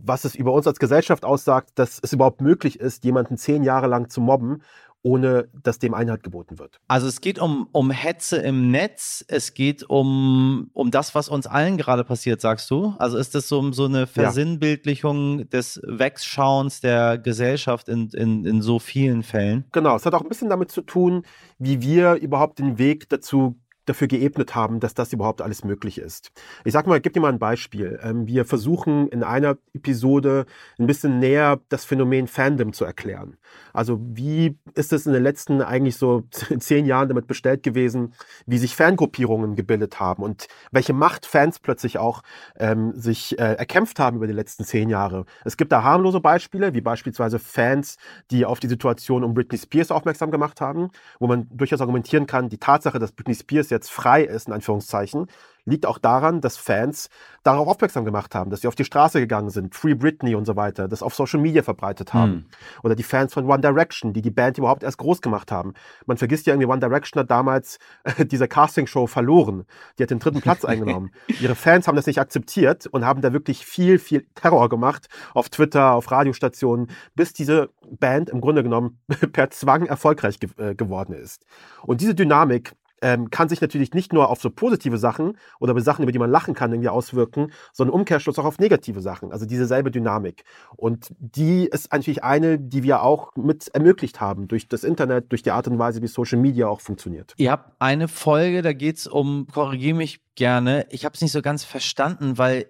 was 0.05 0.25
es 0.25 0.35
über 0.35 0.53
uns 0.53 0.67
als 0.67 0.79
Gesellschaft 0.79 1.25
aussagt, 1.25 1.71
dass 1.77 1.99
es 2.03 2.13
überhaupt 2.13 2.41
möglich 2.41 2.81
ist, 2.81 3.05
jemanden 3.05 3.37
zehn 3.37 3.63
Jahre 3.63 3.87
lang 3.87 4.09
zu 4.09 4.21
mobben 4.21 4.63
ohne 5.03 5.49
dass 5.63 5.79
dem 5.79 5.95
Einhalt 5.95 6.23
geboten 6.23 6.59
wird. 6.59 6.81
Also 6.87 7.09
es 7.09 7.21
geht 7.21 7.39
um, 7.39 7.69
um 7.73 7.91
Hetze 7.91 8.37
im 8.37 8.71
Netz, 8.71 9.25
es 9.27 9.55
geht 9.55 9.83
um, 9.83 10.71
um 10.73 10.91
das, 10.91 11.15
was 11.15 11.29
uns 11.29 11.47
allen 11.47 11.77
gerade 11.77 12.05
passiert, 12.05 12.41
sagst 12.41 12.71
du? 12.71 12.95
Also 12.99 13.19
ist 13.19 13.35
das 13.35 13.49
so, 13.49 13.73
so 13.73 13.87
eine 13.87 14.07
Versinnbildlichung 14.07 15.49
des 15.51 15.81
Wegschauens 15.85 16.81
der 16.81 17.19
Gesellschaft 17.19 17.89
in, 17.89 18.11
in, 18.11 18.45
in 18.45 18.63
so 18.63 18.79
vielen 18.79 19.23
Fällen? 19.23 19.65
Genau, 19.73 19.97
es 19.97 20.07
hat 20.07 20.15
auch 20.15 20.23
ein 20.23 20.29
bisschen 20.29 20.51
damit 20.51 20.71
zu 20.71 20.83
tun, 20.83 21.25
wie 21.59 21.81
wir 21.81 22.15
überhaupt 22.15 22.61
den 22.61 22.79
Weg 22.79 23.09
dazu 23.09 23.57
dafür 23.85 24.07
geebnet 24.07 24.55
haben, 24.55 24.81
dass 24.81 24.95
das 24.95 25.13
überhaupt 25.13 25.43
alles 25.43 25.65
möglich 25.65 25.99
ist. 25.99 26.31
Ich 26.65 26.73
sag 26.73 26.87
mal, 26.87 27.01
gib 27.01 27.13
dir 27.13 27.21
mal 27.21 27.33
ein 27.33 27.39
Beispiel. 27.39 27.99
Ähm, 28.03 28.27
wir 28.27 28.45
versuchen 28.45 29.09
in 29.09 29.23
einer 29.23 29.59
Episode 29.75 30.47
ein 30.79 30.87
bisschen 30.87 31.19
näher 31.19 31.61
das 31.69 31.85
Phänomen 31.85 32.29
Fandom 32.29 32.73
zu 32.73 32.85
erklären. 32.85 33.37
Also 33.73 34.01
wie 34.03 34.59
ist 34.75 34.93
es 34.93 35.07
in 35.07 35.13
den 35.13 35.23
letzten 35.23 35.63
eigentlich 35.63 35.97
so 35.97 36.23
zehn 36.59 36.87
Jahren 36.87 37.09
damit 37.09 37.27
bestellt 37.27 37.63
gewesen, 37.63 38.15
wie 38.47 38.59
sich 38.59 38.77
Fangruppierungen 38.77 39.57
gebildet 39.57 39.99
haben 39.99 40.23
und 40.23 40.47
welche 40.71 40.93
Macht 40.93 41.27
Fans 41.27 41.59
plötzlich 41.59 41.99
auch 41.99 42.23
ähm, 42.57 42.93
sich 42.95 43.39
äh, 43.39 43.55
erkämpft 43.55 43.99
haben 43.99 44.17
über 44.17 44.27
die 44.27 44.33
letzten 44.33 44.65
zehn 44.65 44.91
Jahre. 44.91 45.25
Es 45.45 45.57
gibt 45.57 45.73
da 45.73 45.83
harmlose 45.83 46.21
Beispiele, 46.21 46.75
wie 46.75 46.81
beispielsweise 46.81 47.39
Fans, 47.39 47.97
die 48.31 48.45
auf 48.45 48.61
die 48.61 48.69
Situation 48.69 49.25
um 49.25 49.35
Britney 49.35 49.59
Spears 49.59 49.91
aufmerksam 49.91 50.31
gemacht 50.31 50.61
haben, 50.61 50.91
wo 51.19 51.27
man 51.27 51.49
durchaus 51.51 51.81
argumentieren 51.81 52.27
kann, 52.27 52.49
die 52.49 52.59
Tatsache, 52.59 52.99
dass 52.99 53.13
Britney 53.13 53.35
Spears 53.35 53.72
jetzt 53.73 53.91
frei 53.91 54.23
ist, 54.23 54.49
in 54.49 54.55
Anführungszeichen, 54.55 55.27
liegt 55.65 55.87
auch 55.87 55.99
daran, 55.99 56.41
dass 56.41 56.57
Fans 56.57 57.09
darauf 57.43 57.69
aufmerksam 57.69 58.05
gemacht 58.05 58.35
haben, 58.35 58.51
dass 58.51 58.63
sie 58.63 58.69
auf 58.69 58.75
die 58.75 58.85
Straße 58.85 59.21
gegangen 59.21 59.51
sind, 59.51 59.75
Free 59.75 59.95
Britney 59.95 60.35
und 60.35 60.45
so 60.45 60.57
weiter, 60.57 60.89
das 60.89 61.03
auf 61.03 61.15
Social 61.15 61.41
Media 61.41 61.63
verbreitet 61.63 62.15
haben. 62.15 62.33
Hm. 62.33 62.45
Oder 62.83 62.95
die 62.95 63.03
Fans 63.03 63.33
von 63.33 63.47
One 63.47 63.61
Direction, 63.61 64.13
die 64.13 64.23
die 64.23 64.31
Band 64.31 64.59
überhaupt 64.59 64.83
erst 64.83 64.99
groß 64.99 65.21
gemacht 65.21 65.53
haben. 65.53 65.75
Man 66.07 66.17
vergisst 66.17 66.47
ja 66.47 66.55
irgendwie, 66.55 66.69
One 66.69 66.81
Direction 66.81 67.21
hat 67.21 67.31
damals 67.31 67.79
äh, 68.05 68.25
diese 68.27 68.49
Castingshow 68.49 69.07
verloren. 69.07 69.65
Die 69.99 70.03
hat 70.03 70.11
den 70.11 70.19
dritten 70.19 70.41
Platz 70.41 70.65
eingenommen. 70.65 71.11
Ihre 71.41 71.55
Fans 71.55 71.87
haben 71.87 71.97
das 71.97 72.07
nicht 72.07 72.19
akzeptiert 72.19 72.87
und 72.87 73.05
haben 73.05 73.21
da 73.21 73.33
wirklich 73.33 73.65
viel, 73.65 73.99
viel 73.99 74.27
Terror 74.35 74.69
gemacht 74.69 75.09
auf 75.35 75.49
Twitter, 75.49 75.93
auf 75.93 76.11
Radiostationen, 76.11 76.91
bis 77.15 77.33
diese 77.33 77.71
Band 77.91 78.31
im 78.31 78.41
Grunde 78.41 78.63
genommen 78.63 79.01
per 79.33 79.51
Zwang 79.51 79.87
erfolgreich 79.87 80.41
ge 80.41 80.51
äh, 80.57 80.75
geworden 80.75 81.13
ist. 81.13 81.45
Und 81.83 82.01
diese 82.01 82.15
Dynamik 82.15 82.75
ähm, 83.03 83.31
kann 83.31 83.49
sich 83.49 83.61
natürlich 83.61 83.93
nicht 83.93 84.13
nur 84.13 84.31
auf 84.31 84.41
so 84.41 84.49
positive 84.49 84.97
Sachen 84.97 85.37
oder 85.61 85.79
Sachen, 85.81 86.03
über 86.03 86.13
die 86.13 86.19
man 86.19 86.31
lachen 86.31 86.55
kann, 86.55 86.73
irgendwie 86.73 86.89
auswirken, 86.89 87.53
sondern 87.73 87.95
Umkehrschluss 87.95 88.39
auch 88.39 88.45
auf 88.45 88.59
negative 88.59 89.01
Sachen. 89.01 89.33
Also 89.33 89.45
diese 89.45 89.67
selbe 89.67 89.91
Dynamik. 89.91 90.45
Und 90.77 91.13
die 91.19 91.67
ist 91.67 91.93
natürlich 91.93 92.23
eine, 92.23 92.59
die 92.59 92.83
wir 92.83 93.03
auch 93.03 93.33
mit 93.37 93.69
ermöglicht 93.75 94.21
haben 94.21 94.49
durch 94.49 94.69
das 94.69 94.85
Internet, 94.85 95.31
durch 95.33 95.43
die 95.43 95.51
Art 95.51 95.67
und 95.69 95.79
Weise, 95.79 96.01
wie 96.01 96.07
Social 96.07 96.39
Media 96.39 96.69
auch 96.69 96.81
funktioniert. 96.81 97.35
Ihr 97.37 97.51
habt 97.51 97.73
eine 97.81 98.09
Folge, 98.09 98.63
da 98.63 98.73
geht 98.73 98.99
es 98.99 99.07
um, 99.07 99.47
korrigiere 99.53 99.97
mich 99.97 100.21
gerne, 100.37 100.87
ich 100.91 101.05
habe 101.05 101.15
es 101.15 101.21
nicht 101.21 101.33
so 101.33 101.43
ganz 101.43 101.65
verstanden, 101.65 102.39
weil 102.39 102.67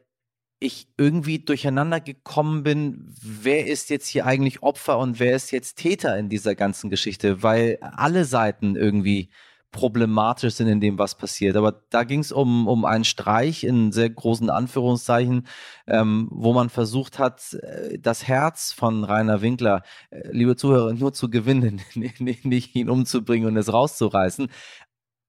ich 0.62 0.86
irgendwie 0.96 1.40
durcheinander 1.40 2.00
gekommen 2.00 2.62
bin, 2.62 3.12
wer 3.20 3.66
ist 3.66 3.90
jetzt 3.90 4.06
hier 4.06 4.26
eigentlich 4.26 4.62
Opfer 4.62 4.98
und 4.98 5.18
wer 5.18 5.34
ist 5.34 5.50
jetzt 5.50 5.76
Täter 5.76 6.16
in 6.16 6.28
dieser 6.28 6.54
ganzen 6.54 6.88
Geschichte, 6.88 7.42
weil 7.42 7.78
alle 7.80 8.24
Seiten 8.24 8.76
irgendwie 8.76 9.28
problematisch 9.72 10.54
sind 10.54 10.68
in 10.68 10.80
dem, 10.80 10.98
was 10.98 11.16
passiert. 11.16 11.56
Aber 11.56 11.82
da 11.90 12.04
ging 12.04 12.20
es 12.20 12.30
um, 12.30 12.68
um 12.68 12.84
einen 12.84 13.04
Streich 13.04 13.64
in 13.64 13.90
sehr 13.90 14.10
großen 14.10 14.50
Anführungszeichen, 14.50 15.48
ähm, 15.88 16.28
wo 16.30 16.52
man 16.52 16.68
versucht 16.68 17.18
hat, 17.18 17.54
äh, 17.54 17.98
das 17.98 18.28
Herz 18.28 18.72
von 18.72 19.02
Rainer 19.02 19.40
Winkler, 19.40 19.82
äh, 20.10 20.28
liebe 20.30 20.54
Zuhörer, 20.54 20.92
nur 20.92 21.12
zu 21.12 21.30
gewinnen, 21.30 21.80
nicht 21.94 22.76
ihn 22.76 22.90
umzubringen 22.90 23.48
und 23.48 23.56
es 23.56 23.72
rauszureißen. 23.72 24.48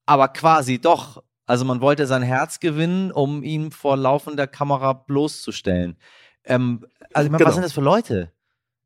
Aber 0.06 0.28
quasi 0.28 0.80
doch. 0.80 1.24
Also 1.46 1.66
man 1.66 1.82
wollte 1.82 2.06
sein 2.06 2.22
Herz 2.22 2.60
gewinnen, 2.60 3.12
um 3.12 3.44
ihn 3.44 3.72
vor 3.72 3.98
laufender 3.98 4.48
Kamera 4.48 4.94
bloßzustellen. 4.94 5.98
Ähm, 6.44 6.86
also 7.14 7.28
ich 7.28 7.32
meine, 7.32 7.40
genau. 7.40 7.48
was 7.48 7.56
sind 7.56 7.64
das 7.64 7.74
für 7.74 7.82
Leute? 7.82 8.32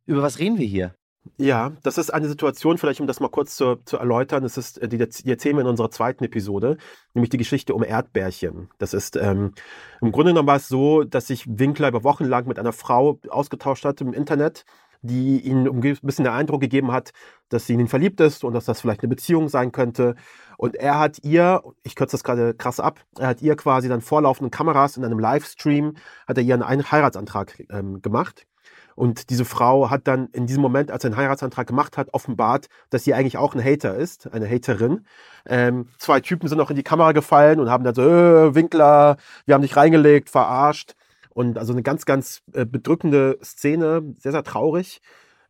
Über 0.06 0.22
was 0.22 0.40
reden 0.40 0.58
wir 0.58 0.68
hier? 0.68 0.96
Ja, 1.38 1.74
das 1.84 1.98
ist 1.98 2.14
eine 2.14 2.28
Situation, 2.28 2.78
vielleicht 2.78 3.02
um 3.02 3.08
das 3.08 3.20
mal 3.20 3.30
kurz 3.30 3.56
zu, 3.56 3.76
zu 3.86 3.98
erläutern, 3.98 4.44
das 4.44 4.58
ist, 4.58 4.78
äh, 4.78 4.88
die, 4.88 4.98
die 4.98 5.30
erzählen 5.30 5.56
wir 5.56 5.62
in 5.62 5.68
unserer 5.68 5.92
zweiten 5.92 6.24
Episode, 6.24 6.78
nämlich 7.14 7.30
die 7.30 7.38
Geschichte 7.38 7.74
um 7.74 7.84
Erdbärchen. 7.84 8.70
Das 8.78 8.94
ist, 8.94 9.16
ähm, 9.16 9.54
im 10.02 10.12
Grunde 10.12 10.32
genommen 10.32 10.48
war 10.48 10.58
es 10.58 10.68
so, 10.68 11.04
dass 11.04 11.28
sich 11.28 11.46
Winkler 11.48 11.90
über 11.90 12.04
Wochen 12.04 12.26
lang 12.26 12.48
mit 12.48 12.60
einer 12.60 12.74
Frau 12.74 13.20
ausgetauscht 13.30 13.86
hat 13.86 14.02
im 14.02 14.14
Internet, 14.14 14.66
die 15.02 15.40
ihnen 15.42 15.68
ein 15.68 15.82
bisschen 15.82 16.26
den 16.26 16.34
Eindruck 16.34 16.62
gegeben 16.62 16.92
hat, 16.92 17.12
dass 17.50 17.68
sie 17.68 17.74
in 17.74 17.82
ihn 17.82 17.88
verliebt 17.88 18.20
ist 18.20 18.44
und 18.44 18.54
dass 18.54 18.66
das 18.66 18.82
vielleicht 18.82 19.02
eine 19.02 19.10
Beziehung 19.10 19.48
sein 19.50 19.72
könnte. 19.72 20.16
Und 20.58 20.76
er 20.76 21.00
hat 21.00 21.24
ihr, 21.24 21.62
ich 21.84 21.96
kürze 21.96 22.14
das 22.14 22.24
gerade 22.24 22.54
krass 22.54 22.80
ab, 22.80 23.00
er 23.18 23.28
hat 23.28 23.42
ihr 23.42 23.56
quasi 23.56 23.90
dann 23.90 24.02
vorlaufenden 24.02 24.52
Kameras 24.52 24.98
in 24.98 25.06
einem 25.06 25.20
Livestream, 25.20 25.96
hat 26.28 26.38
er 26.38 26.44
ihr 26.44 26.56
einen 26.56 26.92
Heiratsantrag 26.92 27.64
ähm, 27.70 28.02
gemacht. 28.02 28.48
Und 28.98 29.30
diese 29.30 29.46
Frau 29.46 29.92
hat 29.92 30.08
dann 30.08 30.28
in 30.32 30.48
diesem 30.48 30.64
Moment, 30.64 30.90
als 30.90 31.04
er 31.04 31.10
einen 31.10 31.18
Heiratsantrag 31.18 31.68
gemacht 31.68 31.98
hat, 31.98 32.16
offenbart, 32.16 32.66
dass 32.90 33.04
sie 33.04 33.14
eigentlich 33.14 33.38
auch 33.38 33.54
ein 33.54 33.64
Hater 33.64 33.96
ist, 33.96 34.34
eine 34.34 34.50
Haterin. 34.50 35.06
Ähm, 35.46 35.88
zwei 36.00 36.20
Typen 36.20 36.50
sind 36.50 36.60
auch 36.60 36.72
in 36.72 36.76
die 36.76 36.84
Kamera 36.84 37.12
gefallen 37.12 37.60
und 37.60 37.70
haben 37.70 37.84
dann 37.84 37.94
so, 37.94 38.02
äh, 38.02 38.56
Winkler, 38.56 39.18
wir 39.46 39.54
haben 39.54 39.62
dich 39.62 39.78
reingelegt, 39.78 40.32
verarscht. 40.32 40.96
Und 41.30 41.60
also 41.60 41.74
eine 41.74 41.84
ganz, 41.84 42.06
ganz 42.06 42.42
äh, 42.54 42.66
bedrückende 42.66 43.38
Szene, 43.44 44.02
sehr, 44.18 44.32
sehr 44.32 44.44
traurig. 44.44 45.00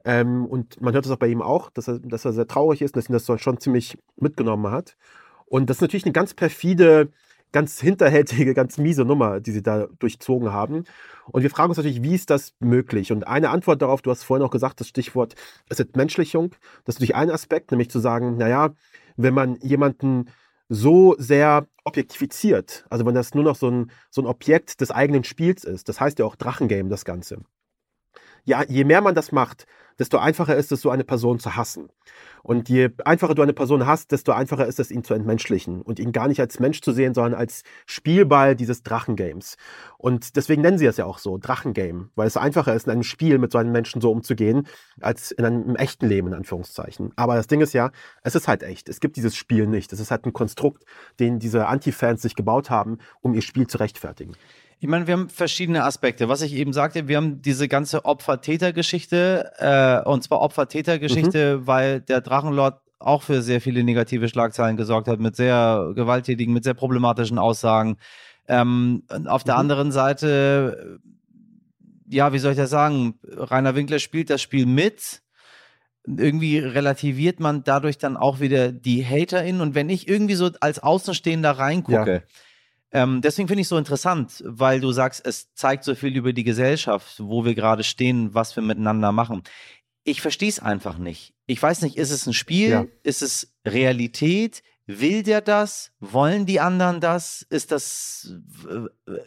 Ähm, 0.04 0.46
und 0.46 0.82
man 0.82 0.94
hört 0.94 1.06
es 1.06 1.12
auch 1.12 1.16
bei 1.16 1.28
ihm 1.28 1.42
auch, 1.42 1.70
dass 1.70 1.88
er, 1.88 2.00
dass 2.00 2.26
er 2.26 2.34
sehr 2.34 2.48
traurig 2.48 2.82
ist 2.82 2.96
und 2.96 3.02
dass 3.02 3.10
ihn 3.10 3.14
das 3.14 3.42
schon 3.42 3.62
ziemlich 3.62 3.98
mitgenommen 4.18 4.74
hat. 4.74 4.98
Und 5.46 5.70
das 5.70 5.78
ist 5.78 5.82
natürlich 5.82 6.04
eine 6.04 6.12
ganz 6.12 6.34
perfide 6.34 7.14
ganz 7.52 7.80
hinterhältige, 7.80 8.54
ganz 8.54 8.78
miese 8.78 9.06
Nummer, 9.06 9.40
die 9.40 9.52
sie 9.52 9.64
da 9.64 9.88
durchzogen 10.00 10.52
haben. 10.52 10.84
Und 11.32 11.44
wir 11.44 11.50
fragen 11.50 11.70
uns 11.70 11.78
natürlich, 11.78 12.04
wie 12.04 12.16
ist 12.16 12.30
das 12.30 12.54
möglich? 12.60 13.12
Und 13.12 13.28
eine 13.28 13.50
Antwort 13.50 13.82
darauf, 13.82 14.02
du 14.02 14.12
hast 14.12 14.24
vorhin 14.24 14.46
auch 14.46 14.52
gesagt, 14.52 14.80
das 14.80 14.88
Stichwort 14.88 15.36
ist 15.70 15.80
Entmenschlichung. 15.80 16.52
Das 16.86 16.96
ist 16.96 17.00
natürlich 17.00 17.16
ein 17.16 17.32
Aspekt, 17.32 17.72
nämlich 17.72 17.90
zu 17.90 18.00
sagen, 18.00 18.38
naja, 18.38 18.72
wenn 19.16 19.34
man 19.34 19.58
jemanden 19.62 20.30
so 20.70 21.16
sehr 21.18 21.68
objektifiziert, 21.84 22.86
also 22.90 23.06
wenn 23.06 23.16
das 23.16 23.34
nur 23.34 23.44
noch 23.44 23.56
so 23.56 23.70
ein, 23.70 23.92
so 24.10 24.22
ein 24.22 24.28
Objekt 24.28 24.82
des 24.82 24.92
eigenen 24.92 25.24
Spiels 25.24 25.64
ist, 25.64 25.88
das 25.90 26.02
heißt 26.02 26.20
ja 26.20 26.26
auch 26.26 26.36
Drachengame, 26.36 26.90
das 26.90 27.06
Ganze. 27.06 27.40
Ja, 28.48 28.64
je 28.66 28.86
mehr 28.86 29.02
man 29.02 29.14
das 29.14 29.34
macht, 29.34 29.68
desto 30.00 30.20
einfacher 30.20 30.56
ist 30.56 30.72
es, 30.72 30.80
so 30.80 30.90
eine 30.90 31.04
Person 31.04 31.38
zu 31.38 31.58
hassen. 31.58 31.90
Und 32.44 32.70
je 32.70 32.92
einfacher 33.04 33.36
du 33.36 33.42
eine 33.42 33.52
Person 33.52 33.86
hast, 33.86 34.14
desto 34.14 34.32
einfacher 34.32 34.66
ist 34.66 34.80
es, 34.80 34.90
ihn 34.90 35.04
zu 35.04 35.14
entmenschlichen 35.14 35.82
und 35.82 36.00
ihn 36.00 36.14
gar 36.14 36.30
nicht 36.30 36.40
als 36.40 36.62
Mensch 36.62 36.80
zu 36.80 36.94
sehen, 36.94 37.14
sondern 37.14 37.34
als 37.34 37.64
Spielball 37.86 38.56
dieses 38.56 38.84
Drachengames. 38.84 39.58
Und 39.98 40.38
deswegen 40.38 40.62
nennen 40.62 40.78
sie 40.78 40.86
es 40.86 40.96
ja 40.96 41.04
auch 41.04 41.18
so, 41.18 41.38
Drachengame, 41.38 42.10
weil 42.16 42.28
es 42.28 42.38
einfacher 42.38 42.74
ist, 42.74 42.88
in 42.88 42.94
einem 42.94 43.04
Spiel 43.04 43.38
mit 43.38 43.52
so 43.52 43.58
einem 43.58 43.74
Menschen 43.74 44.00
so 44.00 44.12
umzugehen, 44.12 44.66
als 45.02 45.32
in 45.32 45.44
einem 45.44 45.76
echten 45.76 46.08
Leben, 46.08 46.30
in 46.30 46.36
Anführungszeichen. 46.36 47.12
Aber 47.18 47.36
das 47.36 47.48
Ding 47.48 47.60
ist 47.60 47.74
ja, 47.74 47.92
es 48.24 48.34
ist 48.34 48.48
halt 48.48 48.64
echt. 48.64 48.88
Es 48.88 49.02
gibt 49.02 49.18
dieses 49.18 49.36
Spiel 49.36 49.68
nicht. 49.68 49.92
Es 49.92 50.00
ist 50.00 50.10
halt 50.10 50.26
ein 50.26 50.32
Konstrukt, 50.32 50.86
den 51.20 51.40
diese 51.40 51.68
Anti-Fans 51.68 52.22
sich 52.22 52.36
gebaut 52.36 52.70
haben, 52.70 53.00
um 53.20 53.34
ihr 53.34 53.42
Spiel 53.42 53.68
zu 53.68 53.78
rechtfertigen. 53.80 54.36
Ich 54.80 54.88
meine, 54.88 55.08
wir 55.08 55.14
haben 55.14 55.30
verschiedene 55.30 55.84
Aspekte. 55.84 56.30
Was 56.30 56.42
ich 56.42 56.54
eben 56.54 56.72
sagte, 56.72 57.08
wir 57.08 57.18
haben 57.18 57.42
diese 57.42 57.68
ganze 57.68 58.06
Opfer-Täter-Geschichte, 58.06 59.52
äh, 59.58 60.08
und 60.08 60.24
zwar 60.24 60.40
Opfer-Täter-Geschichte, 60.42 61.58
mhm. 61.58 61.68
weil 61.68 62.02
der 62.02 62.22
Drachenlord 62.22 62.80
auch 63.00 63.24
für 63.24 63.42
sehr 63.42 63.60
viele 63.60 63.84
negative 63.84 64.30
Schlagzeilen 64.30 64.78
gesorgt 64.78 65.08
hat, 65.08 65.20
mit 65.20 65.36
sehr 65.36 65.94
gewalttätigen, 65.96 66.54
mit 66.54 66.64
sehr 66.64 66.76
problematischen 66.76 67.40
Aussagen. 67.40 67.98
Ähm, 68.48 69.04
auf 69.26 69.44
der 69.44 69.56
mhm. 69.56 69.62
anderen 69.62 69.92
Seite, 69.92 71.00
ja, 72.08 72.32
wie 72.34 72.40
soll 72.40 72.52
ich 72.52 72.58
das 72.58 72.70
sagen? 72.70 73.16
Rainer 73.24 73.76
Winkler 73.76 74.00
spielt 74.00 74.30
das 74.30 74.42
Spiel 74.44 74.68
mit. 74.68 75.22
Irgendwie 76.06 76.60
relativiert 76.60 77.40
man 77.40 77.64
dadurch 77.64 77.98
dann 77.98 78.16
auch 78.16 78.40
wieder 78.40 78.72
die 78.72 79.04
HaterInnen. 79.04 79.60
Und 79.60 79.76
wenn 79.76 79.90
ich 79.90 80.08
irgendwie 80.08 80.36
so 80.36 80.52
als 80.62 80.80
Außenstehender 80.80 81.52
reingucke, 81.52 82.14
ja 82.14 82.22
ähm, 82.92 83.22
deswegen 83.22 83.48
finde 83.48 83.62
ich 83.62 83.66
es 83.66 83.70
so 83.70 83.78
interessant, 83.78 84.44
weil 84.46 84.80
du 84.80 84.92
sagst, 84.92 85.26
es 85.26 85.54
zeigt 85.54 85.84
so 85.84 85.96
viel 85.96 86.16
über 86.16 86.34
die 86.34 86.44
Gesellschaft, 86.44 87.16
wo 87.20 87.44
wir 87.44 87.54
gerade 87.54 87.84
stehen, 87.84 88.34
was 88.34 88.56
wir 88.56 88.64
miteinander 88.64 89.12
machen. 89.12 89.44
Ich 90.04 90.22
verstehe 90.22 90.50
es 90.50 90.60
einfach 90.60 90.98
nicht. 90.98 91.34
Ich 91.48 91.62
weiß 91.62 91.82
nicht, 91.82 91.98
ist 91.98 92.12
es 92.12 92.26
ein 92.28 92.34
Spiel? 92.34 92.70
Ja. 92.70 92.86
Ist 93.04 93.22
es 93.22 93.54
Realität? 93.66 94.64
Will 94.88 95.22
der 95.22 95.42
das? 95.42 95.92
Wollen 96.00 96.46
die 96.46 96.62
anderen 96.62 97.02
das? 97.02 97.46
Ist 97.50 97.74
das, 97.74 98.34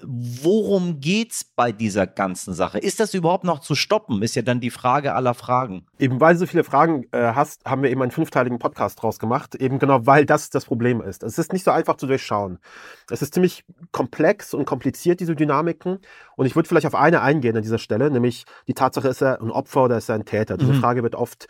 worum 0.02 1.00
geht's 1.00 1.44
bei 1.44 1.70
dieser 1.70 2.06
ganzen 2.06 2.54
Sache? 2.54 2.78
Ist 2.78 2.98
das 2.98 3.12
überhaupt 3.12 3.44
noch 3.44 3.58
zu 3.58 3.74
stoppen? 3.74 4.22
Ist 4.22 4.34
ja 4.34 4.40
dann 4.40 4.60
die 4.60 4.70
Frage 4.70 5.14
aller 5.14 5.34
Fragen. 5.34 5.86
Eben 5.98 6.18
weil 6.18 6.32
du 6.32 6.40
so 6.40 6.46
viele 6.46 6.64
Fragen 6.64 7.04
äh, 7.12 7.34
hast, 7.34 7.66
haben 7.66 7.82
wir 7.82 7.90
eben 7.90 8.00
einen 8.00 8.10
fünfteiligen 8.10 8.58
Podcast 8.58 9.02
draus 9.02 9.18
gemacht. 9.18 9.54
Eben 9.54 9.78
genau, 9.78 10.06
weil 10.06 10.24
das 10.24 10.48
das 10.48 10.64
Problem 10.64 11.02
ist. 11.02 11.22
Es 11.22 11.38
ist 11.38 11.52
nicht 11.52 11.64
so 11.64 11.72
einfach 11.72 11.98
zu 11.98 12.06
durchschauen. 12.06 12.58
Es 13.10 13.20
ist 13.20 13.34
ziemlich 13.34 13.64
komplex 13.92 14.54
und 14.54 14.64
kompliziert, 14.64 15.20
diese 15.20 15.36
Dynamiken. 15.36 15.98
Und 16.36 16.46
ich 16.46 16.56
würde 16.56 16.70
vielleicht 16.70 16.86
auf 16.86 16.94
eine 16.94 17.20
eingehen 17.20 17.54
an 17.54 17.62
dieser 17.62 17.78
Stelle, 17.78 18.10
nämlich 18.10 18.46
die 18.66 18.72
Tatsache, 18.72 19.08
ist 19.08 19.20
er 19.20 19.42
ein 19.42 19.50
Opfer 19.50 19.84
oder 19.84 19.98
ist 19.98 20.08
er 20.08 20.14
ein 20.14 20.24
Täter? 20.24 20.56
Diese 20.56 20.72
mhm. 20.72 20.80
Frage 20.80 21.02
wird 21.02 21.14
oft 21.14 21.48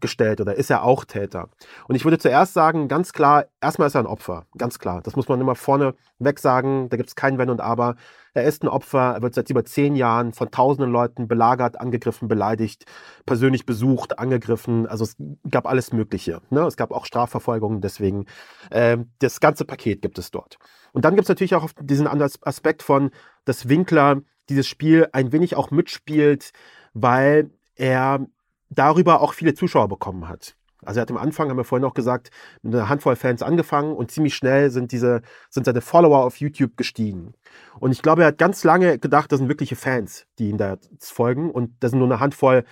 gestellt 0.00 0.40
oder 0.40 0.56
ist 0.56 0.68
er 0.68 0.82
auch 0.82 1.04
Täter? 1.04 1.48
Und 1.86 1.94
ich 1.94 2.04
würde 2.04 2.18
zuerst 2.18 2.54
sagen, 2.54 2.88
ganz 2.88 3.12
klar, 3.12 3.44
erstmal 3.62 3.88
ist 3.88 3.94
er 3.94 4.00
ein 4.00 4.06
Opfer, 4.06 4.46
ganz 4.58 4.78
klar. 4.78 5.00
Das 5.02 5.16
muss 5.16 5.28
man 5.28 5.40
immer 5.40 5.54
vorne 5.54 5.94
weg 6.18 6.38
sagen. 6.38 6.88
Da 6.88 6.96
gibt 6.96 7.08
es 7.08 7.16
kein 7.16 7.38
Wenn 7.38 7.50
und 7.50 7.60
Aber. 7.60 7.96
Er 8.34 8.44
ist 8.44 8.62
ein 8.62 8.68
Opfer. 8.68 9.14
Er 9.14 9.22
wird 9.22 9.34
seit 9.34 9.48
über 9.50 9.64
zehn 9.64 9.94
Jahren 9.94 10.32
von 10.32 10.50
tausenden 10.50 10.90
Leuten 10.90 11.28
belagert, 11.28 11.80
angegriffen, 11.80 12.28
beleidigt, 12.28 12.84
persönlich 13.26 13.64
besucht, 13.64 14.18
angegriffen. 14.18 14.86
Also 14.86 15.04
es 15.04 15.16
gab 15.50 15.66
alles 15.66 15.92
Mögliche. 15.92 16.40
Ne? 16.50 16.60
Es 16.62 16.76
gab 16.76 16.92
auch 16.92 17.06
Strafverfolgungen. 17.06 17.80
Deswegen 17.80 18.26
äh, 18.70 18.98
das 19.20 19.40
ganze 19.40 19.64
Paket 19.64 20.02
gibt 20.02 20.18
es 20.18 20.30
dort. 20.30 20.58
Und 20.92 21.04
dann 21.04 21.14
gibt 21.14 21.24
es 21.24 21.28
natürlich 21.28 21.54
auch 21.54 21.70
diesen 21.80 22.06
anderen 22.06 22.32
Aspekt 22.42 22.82
von, 22.82 23.10
dass 23.44 23.68
Winkler 23.68 24.20
dieses 24.48 24.66
Spiel 24.66 25.08
ein 25.12 25.32
wenig 25.32 25.56
auch 25.56 25.70
mitspielt, 25.70 26.52
weil 26.94 27.50
er 27.74 28.26
darüber 28.70 29.20
auch 29.20 29.34
viele 29.34 29.54
Zuschauer 29.54 29.88
bekommen 29.88 30.28
hat. 30.28 30.56
Also 30.84 31.00
er 31.00 31.02
hat 31.02 31.10
am 31.10 31.16
Anfang, 31.16 31.48
haben 31.48 31.56
wir 31.56 31.64
vorhin 31.64 31.86
auch 31.86 31.94
gesagt, 31.94 32.30
mit 32.62 32.74
einer 32.74 32.88
Handvoll 32.88 33.16
Fans 33.16 33.42
angefangen 33.42 33.94
und 33.94 34.10
ziemlich 34.10 34.34
schnell 34.34 34.70
sind 34.70 34.92
diese, 34.92 35.22
sind 35.50 35.66
seine 35.66 35.80
Follower 35.80 36.24
auf 36.24 36.36
YouTube 36.36 36.76
gestiegen. 36.76 37.34
Und 37.78 37.92
ich 37.92 38.02
glaube, 38.02 38.22
er 38.22 38.28
hat 38.28 38.38
ganz 38.38 38.64
lange 38.64 38.98
gedacht, 38.98 39.32
das 39.32 39.38
sind 39.38 39.48
wirkliche 39.48 39.76
Fans, 39.76 40.26
die 40.38 40.50
ihm 40.50 40.58
da 40.58 40.76
folgen 40.98 41.50
und 41.50 41.72
das 41.80 41.90
sind 41.90 41.98
nur 42.00 42.08
eine 42.08 42.20
Handvoll, 42.20 42.64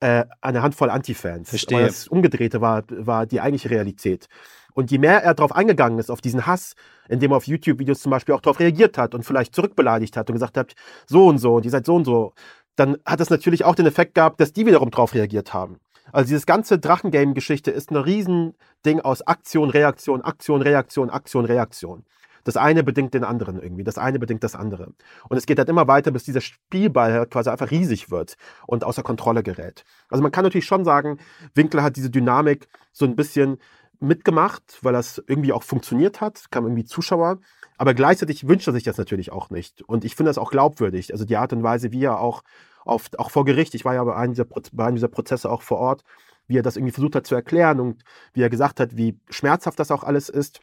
äh, 0.00 0.24
eine 0.40 0.62
Handvoll 0.62 0.90
Anti-Fans. 0.90 1.48
Verstehe. 1.48 1.78
Aber 1.78 1.86
das 1.86 2.08
Umgedrehte 2.08 2.60
war, 2.60 2.84
war 2.88 3.26
die 3.26 3.40
eigentliche 3.40 3.70
Realität. 3.70 4.28
Und 4.74 4.92
je 4.92 4.98
mehr 4.98 5.24
er 5.24 5.34
darauf 5.34 5.52
eingegangen 5.52 5.98
ist, 5.98 6.08
auf 6.08 6.20
diesen 6.20 6.46
Hass, 6.46 6.74
indem 7.08 7.32
er 7.32 7.38
auf 7.38 7.48
YouTube-Videos 7.48 8.00
zum 8.00 8.10
Beispiel 8.10 8.34
auch 8.34 8.40
darauf 8.40 8.60
reagiert 8.60 8.96
hat 8.96 9.14
und 9.14 9.24
vielleicht 9.24 9.54
zurückbeleidigt 9.54 10.16
hat 10.16 10.30
und 10.30 10.34
gesagt 10.34 10.56
hat, 10.56 10.74
so 11.06 11.26
und 11.26 11.38
so 11.38 11.56
und 11.56 11.64
ihr 11.64 11.70
seid 11.72 11.84
so 11.84 11.96
und 11.96 12.04
so, 12.04 12.32
dann 12.76 12.96
hat 13.04 13.18
das 13.18 13.28
natürlich 13.28 13.64
auch 13.64 13.74
den 13.74 13.86
Effekt 13.86 14.14
gehabt, 14.14 14.40
dass 14.40 14.52
die 14.52 14.66
wiederum 14.66 14.90
darauf 14.92 15.14
reagiert 15.14 15.52
haben. 15.52 15.80
Also 16.12 16.28
dieses 16.28 16.46
ganze 16.46 16.78
Drachengame-Geschichte 16.78 17.70
ist 17.70 17.90
ein 17.90 17.96
Riesending 17.96 19.00
aus 19.02 19.22
Aktion, 19.22 19.70
Reaktion, 19.70 20.22
Aktion, 20.22 20.62
Reaktion, 20.62 21.10
Aktion, 21.10 21.44
Reaktion. 21.44 22.04
Das 22.44 22.56
eine 22.56 22.82
bedingt 22.82 23.12
den 23.12 23.24
anderen 23.24 23.60
irgendwie, 23.60 23.84
das 23.84 23.98
eine 23.98 24.18
bedingt 24.18 24.42
das 24.42 24.54
andere. 24.54 24.94
Und 25.28 25.36
es 25.36 25.44
geht 25.44 25.58
halt 25.58 25.68
immer 25.68 25.86
weiter, 25.86 26.10
bis 26.10 26.24
dieser 26.24 26.40
Spielball 26.40 27.12
halt 27.12 27.30
quasi 27.30 27.50
einfach 27.50 27.70
riesig 27.70 28.10
wird 28.10 28.36
und 28.66 28.84
außer 28.84 29.02
Kontrolle 29.02 29.42
gerät. 29.42 29.84
Also 30.08 30.22
man 30.22 30.32
kann 30.32 30.44
natürlich 30.44 30.64
schon 30.64 30.84
sagen, 30.84 31.18
Winkler 31.54 31.82
hat 31.82 31.96
diese 31.96 32.08
Dynamik 32.08 32.68
so 32.92 33.04
ein 33.04 33.16
bisschen 33.16 33.58
mitgemacht, 34.00 34.78
weil 34.82 34.92
das 34.92 35.22
irgendwie 35.26 35.52
auch 35.52 35.62
funktioniert 35.62 36.20
hat, 36.20 36.50
kam 36.50 36.64
irgendwie 36.64 36.84
Zuschauer. 36.84 37.38
Aber 37.76 37.94
gleichzeitig 37.94 38.48
wünscht 38.48 38.66
er 38.66 38.72
sich 38.72 38.82
das 38.82 38.98
natürlich 38.98 39.30
auch 39.30 39.50
nicht. 39.50 39.82
Und 39.82 40.04
ich 40.04 40.16
finde 40.16 40.30
das 40.30 40.38
auch 40.38 40.50
glaubwürdig. 40.50 41.12
Also 41.12 41.24
die 41.24 41.36
Art 41.36 41.52
und 41.52 41.62
Weise, 41.62 41.92
wie 41.92 42.04
er 42.04 42.18
auch 42.18 42.42
oft 42.84 43.18
auch 43.18 43.30
vor 43.30 43.44
Gericht. 43.44 43.74
Ich 43.74 43.84
war 43.84 43.94
ja 43.94 44.04
bei 44.04 44.16
einem, 44.16 44.34
dieser, 44.34 44.46
bei 44.72 44.84
einem 44.84 44.96
dieser 44.96 45.08
Prozesse 45.08 45.50
auch 45.50 45.62
vor 45.62 45.78
Ort, 45.78 46.02
wie 46.46 46.58
er 46.58 46.62
das 46.62 46.76
irgendwie 46.76 46.92
versucht 46.92 47.14
hat 47.14 47.26
zu 47.26 47.34
erklären 47.34 47.80
und 47.80 48.02
wie 48.32 48.42
er 48.42 48.50
gesagt 48.50 48.80
hat, 48.80 48.96
wie 48.96 49.18
schmerzhaft 49.28 49.78
das 49.78 49.90
auch 49.90 50.02
alles 50.02 50.28
ist. 50.28 50.60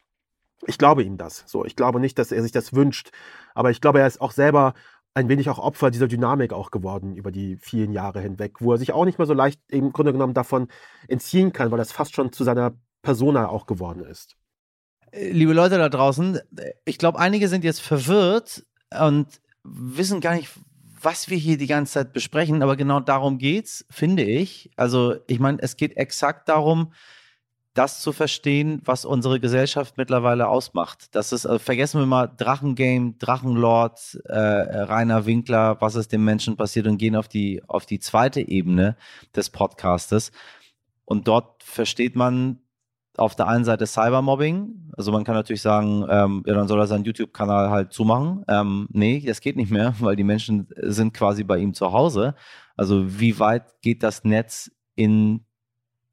Ich 0.66 0.78
glaube 0.78 1.02
ihm 1.02 1.16
das. 1.18 1.44
So, 1.46 1.64
ich 1.64 1.76
glaube 1.76 2.00
nicht, 2.00 2.18
dass 2.18 2.32
er 2.32 2.42
sich 2.42 2.52
das 2.52 2.74
wünscht, 2.74 3.10
aber 3.54 3.70
ich 3.70 3.80
glaube, 3.80 4.00
er 4.00 4.06
ist 4.06 4.20
auch 4.20 4.32
selber 4.32 4.74
ein 5.14 5.28
wenig 5.30 5.48
auch 5.48 5.58
Opfer 5.58 5.90
dieser 5.90 6.08
Dynamik 6.08 6.52
auch 6.52 6.70
geworden 6.70 7.16
über 7.16 7.32
die 7.32 7.56
vielen 7.56 7.92
Jahre 7.92 8.20
hinweg, 8.20 8.60
wo 8.60 8.72
er 8.72 8.78
sich 8.78 8.92
auch 8.92 9.06
nicht 9.06 9.18
mehr 9.18 9.26
so 9.26 9.32
leicht 9.32 9.60
im 9.68 9.92
Grunde 9.92 10.12
genommen 10.12 10.34
davon 10.34 10.68
entziehen 11.08 11.54
kann, 11.54 11.70
weil 11.70 11.78
das 11.78 11.90
fast 11.90 12.14
schon 12.14 12.32
zu 12.32 12.44
seiner 12.44 12.74
Persona 13.00 13.48
auch 13.48 13.66
geworden 13.66 14.04
ist. 14.04 14.36
Liebe 15.12 15.54
Leute 15.54 15.78
da 15.78 15.88
draußen, 15.88 16.40
ich 16.84 16.98
glaube, 16.98 17.18
einige 17.18 17.48
sind 17.48 17.64
jetzt 17.64 17.80
verwirrt 17.80 18.66
und 19.00 19.40
wissen 19.62 20.20
gar 20.20 20.34
nicht, 20.34 20.50
was 21.06 21.30
wir 21.30 21.38
hier 21.38 21.56
die 21.56 21.68
ganze 21.68 21.92
Zeit 21.92 22.12
besprechen, 22.12 22.64
aber 22.64 22.74
genau 22.74 22.98
darum 22.98 23.38
geht's, 23.38 23.86
finde 23.88 24.24
ich. 24.24 24.72
Also, 24.74 25.14
ich 25.28 25.38
meine, 25.38 25.58
es 25.62 25.76
geht 25.76 25.96
exakt 25.96 26.48
darum, 26.48 26.92
das 27.74 28.00
zu 28.00 28.12
verstehen, 28.12 28.82
was 28.84 29.04
unsere 29.04 29.38
Gesellschaft 29.38 29.98
mittlerweile 29.98 30.48
ausmacht. 30.48 31.14
Das 31.14 31.32
ist, 31.32 31.46
also 31.46 31.60
vergessen 31.60 32.00
wir 32.00 32.06
mal 32.06 32.26
Drachengame, 32.26 33.14
Drachenlord, 33.20 34.18
äh, 34.24 34.36
Rainer 34.36 35.26
Winkler, 35.26 35.80
was 35.80 35.94
ist 35.94 36.10
dem 36.10 36.24
Menschen 36.24 36.56
passiert 36.56 36.88
und 36.88 36.98
gehen 36.98 37.14
auf 37.14 37.28
die, 37.28 37.62
auf 37.68 37.86
die 37.86 38.00
zweite 38.00 38.40
Ebene 38.40 38.96
des 39.36 39.50
Podcastes. 39.50 40.32
Und 41.04 41.28
dort 41.28 41.62
versteht 41.62 42.16
man 42.16 42.58
auf 43.18 43.34
der 43.34 43.48
einen 43.48 43.64
Seite 43.64 43.86
Cybermobbing. 43.86 44.92
Also 44.96 45.12
man 45.12 45.24
kann 45.24 45.34
natürlich 45.34 45.62
sagen, 45.62 46.04
ähm, 46.08 46.42
ja, 46.46 46.54
dann 46.54 46.68
soll 46.68 46.80
er 46.80 46.86
seinen 46.86 47.04
YouTube-Kanal 47.04 47.70
halt 47.70 47.92
zumachen. 47.92 48.44
Ähm, 48.48 48.88
nee, 48.90 49.22
das 49.26 49.40
geht 49.40 49.56
nicht 49.56 49.70
mehr, 49.70 49.94
weil 50.00 50.16
die 50.16 50.24
Menschen 50.24 50.68
sind 50.76 51.14
quasi 51.14 51.44
bei 51.44 51.58
ihm 51.58 51.74
zu 51.74 51.92
Hause. 51.92 52.34
Also 52.76 53.18
wie 53.20 53.38
weit 53.38 53.80
geht 53.80 54.02
das 54.02 54.24
Netz 54.24 54.70
in 54.94 55.45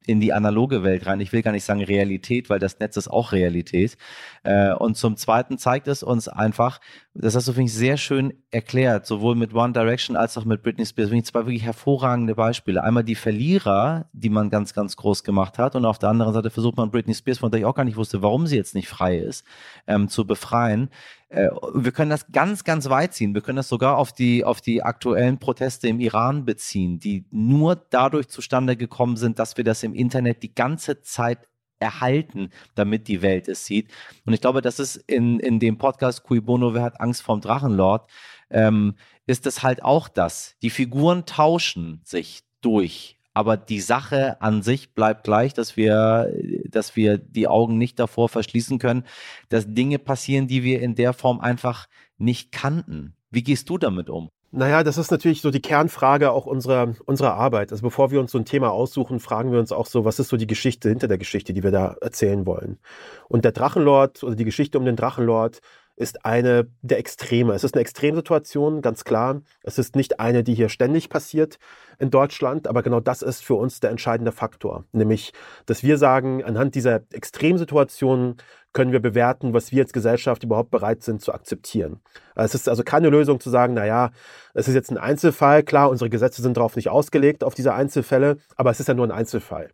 in 0.06 0.20
die 0.20 0.32
analoge 0.32 0.82
Welt 0.82 1.06
rein. 1.06 1.20
Ich 1.20 1.32
will 1.32 1.42
gar 1.42 1.52
nicht 1.52 1.64
sagen 1.64 1.82
Realität, 1.82 2.50
weil 2.50 2.58
das 2.58 2.78
Netz 2.78 2.96
ist 2.96 3.08
auch 3.08 3.32
Realität. 3.32 3.96
Äh, 4.42 4.72
und 4.74 4.96
zum 4.96 5.16
Zweiten 5.16 5.58
zeigt 5.58 5.88
es 5.88 6.02
uns 6.02 6.28
einfach, 6.28 6.80
das 7.14 7.34
hast 7.34 7.48
du, 7.48 7.52
finde 7.52 7.66
ich, 7.66 7.74
sehr 7.74 7.96
schön 7.96 8.34
erklärt, 8.50 9.06
sowohl 9.06 9.34
mit 9.34 9.54
One 9.54 9.72
Direction 9.72 10.16
als 10.16 10.36
auch 10.36 10.44
mit 10.44 10.62
Britney 10.62 10.84
Spears. 10.84 11.08
Finde 11.08 11.22
ich 11.22 11.26
zwei 11.26 11.40
wirklich 11.40 11.62
hervorragende 11.62 12.34
Beispiele. 12.34 12.82
Einmal 12.82 13.04
die 13.04 13.14
Verlierer, 13.14 14.06
die 14.12 14.30
man 14.30 14.50
ganz, 14.50 14.74
ganz 14.74 14.96
groß 14.96 15.24
gemacht 15.24 15.58
hat 15.58 15.76
und 15.76 15.84
auf 15.84 15.98
der 15.98 16.10
anderen 16.10 16.34
Seite 16.34 16.50
versucht 16.50 16.76
man 16.76 16.90
Britney 16.90 17.14
Spears, 17.14 17.38
von 17.38 17.50
der 17.50 17.60
ich 17.60 17.66
auch 17.66 17.74
gar 17.74 17.84
nicht 17.84 17.96
wusste, 17.96 18.22
warum 18.22 18.46
sie 18.46 18.56
jetzt 18.56 18.74
nicht 18.74 18.88
frei 18.88 19.16
ist, 19.18 19.44
ähm, 19.86 20.08
zu 20.08 20.26
befreien. 20.26 20.90
Äh, 21.34 21.50
wir 21.74 21.92
können 21.92 22.10
das 22.10 22.30
ganz, 22.30 22.64
ganz 22.64 22.88
weit 22.88 23.14
ziehen. 23.14 23.34
Wir 23.34 23.42
können 23.42 23.56
das 23.56 23.68
sogar 23.68 23.98
auf 23.98 24.12
die, 24.12 24.44
auf 24.44 24.60
die 24.60 24.82
aktuellen 24.82 25.38
Proteste 25.38 25.88
im 25.88 26.00
Iran 26.00 26.44
beziehen, 26.44 27.00
die 27.00 27.24
nur 27.30 27.76
dadurch 27.76 28.28
zustande 28.28 28.76
gekommen 28.76 29.16
sind, 29.16 29.38
dass 29.38 29.56
wir 29.56 29.64
das 29.64 29.82
im 29.82 29.94
Internet 29.94 30.42
die 30.42 30.54
ganze 30.54 31.02
Zeit 31.02 31.48
erhalten, 31.80 32.50
damit 32.76 33.08
die 33.08 33.20
Welt 33.20 33.48
es 33.48 33.66
sieht. 33.66 33.90
Und 34.24 34.32
ich 34.32 34.40
glaube, 34.40 34.62
das 34.62 34.78
ist 34.78 34.96
in, 34.96 35.40
in 35.40 35.58
dem 35.58 35.76
Podcast 35.76 36.22
Cui 36.22 36.40
Bono, 36.40 36.72
wer 36.72 36.82
hat 36.82 37.00
Angst 37.00 37.22
vorm 37.22 37.40
Drachenlord, 37.40 38.08
ähm, 38.50 38.94
ist 39.26 39.46
es 39.46 39.62
halt 39.62 39.82
auch 39.82 40.08
das. 40.08 40.54
Die 40.62 40.70
Figuren 40.70 41.26
tauschen 41.26 42.00
sich 42.04 42.42
durch 42.60 43.18
aber 43.34 43.56
die 43.56 43.80
Sache 43.80 44.40
an 44.40 44.62
sich 44.62 44.94
bleibt 44.94 45.24
gleich, 45.24 45.52
dass 45.52 45.76
wir, 45.76 46.32
dass 46.68 46.96
wir 46.96 47.18
die 47.18 47.48
Augen 47.48 47.76
nicht 47.76 47.98
davor 47.98 48.28
verschließen 48.28 48.78
können, 48.78 49.04
dass 49.48 49.66
Dinge 49.66 49.98
passieren, 49.98 50.46
die 50.46 50.62
wir 50.62 50.80
in 50.80 50.94
der 50.94 51.12
Form 51.12 51.40
einfach 51.40 51.86
nicht 52.16 52.52
kannten. 52.52 53.16
Wie 53.30 53.42
gehst 53.42 53.68
du 53.68 53.76
damit 53.76 54.08
um? 54.08 54.30
Naja, 54.56 54.84
das 54.84 54.98
ist 54.98 55.10
natürlich 55.10 55.40
so 55.40 55.50
die 55.50 55.60
Kernfrage 55.60 56.30
auch 56.30 56.46
unserer, 56.46 56.94
unserer 57.06 57.34
Arbeit. 57.34 57.72
Also 57.72 57.82
bevor 57.82 58.12
wir 58.12 58.20
uns 58.20 58.30
so 58.30 58.38
ein 58.38 58.44
Thema 58.44 58.70
aussuchen, 58.70 59.18
fragen 59.18 59.50
wir 59.50 59.58
uns 59.58 59.72
auch 59.72 59.86
so, 59.86 60.04
was 60.04 60.20
ist 60.20 60.28
so 60.28 60.36
die 60.36 60.46
Geschichte 60.46 60.88
hinter 60.88 61.08
der 61.08 61.18
Geschichte, 61.18 61.52
die 61.52 61.64
wir 61.64 61.72
da 61.72 61.96
erzählen 62.00 62.46
wollen. 62.46 62.78
Und 63.28 63.44
der 63.44 63.50
Drachenlord 63.50 64.22
oder 64.22 64.36
die 64.36 64.44
Geschichte 64.44 64.78
um 64.78 64.84
den 64.84 64.94
Drachenlord 64.94 65.60
ist 65.96 66.24
eine 66.24 66.66
der 66.82 66.98
Extreme. 66.98 67.54
Es 67.54 67.64
ist 67.64 67.74
eine 67.74 67.82
Extremsituation, 67.82 68.82
ganz 68.82 69.04
klar. 69.04 69.42
Es 69.62 69.78
ist 69.78 69.94
nicht 69.96 70.20
eine, 70.20 70.42
die 70.42 70.54
hier 70.54 70.68
ständig 70.68 71.08
passiert 71.08 71.58
in 71.98 72.10
Deutschland, 72.10 72.66
aber 72.66 72.82
genau 72.82 73.00
das 73.00 73.22
ist 73.22 73.44
für 73.44 73.54
uns 73.54 73.80
der 73.80 73.90
entscheidende 73.90 74.32
Faktor. 74.32 74.84
Nämlich, 74.92 75.32
dass 75.66 75.82
wir 75.82 75.96
sagen, 75.96 76.42
anhand 76.42 76.74
dieser 76.74 77.02
Extremsituation 77.12 78.36
können 78.72 78.90
wir 78.90 79.00
bewerten, 79.00 79.54
was 79.54 79.70
wir 79.70 79.82
als 79.82 79.92
Gesellschaft 79.92 80.42
überhaupt 80.42 80.72
bereit 80.72 81.04
sind 81.04 81.22
zu 81.22 81.32
akzeptieren. 81.32 82.00
Es 82.34 82.56
ist 82.56 82.68
also 82.68 82.82
keine 82.82 83.08
Lösung 83.08 83.38
zu 83.38 83.48
sagen, 83.48 83.74
naja, 83.74 84.10
es 84.52 84.66
ist 84.66 84.74
jetzt 84.74 84.90
ein 84.90 84.98
Einzelfall, 84.98 85.62
klar, 85.62 85.90
unsere 85.90 86.10
Gesetze 86.10 86.42
sind 86.42 86.56
darauf 86.56 86.74
nicht 86.74 86.88
ausgelegt, 86.88 87.44
auf 87.44 87.54
diese 87.54 87.72
Einzelfälle, 87.72 88.38
aber 88.56 88.70
es 88.70 88.80
ist 88.80 88.88
ja 88.88 88.94
nur 88.94 89.06
ein 89.06 89.12
Einzelfall. 89.12 89.70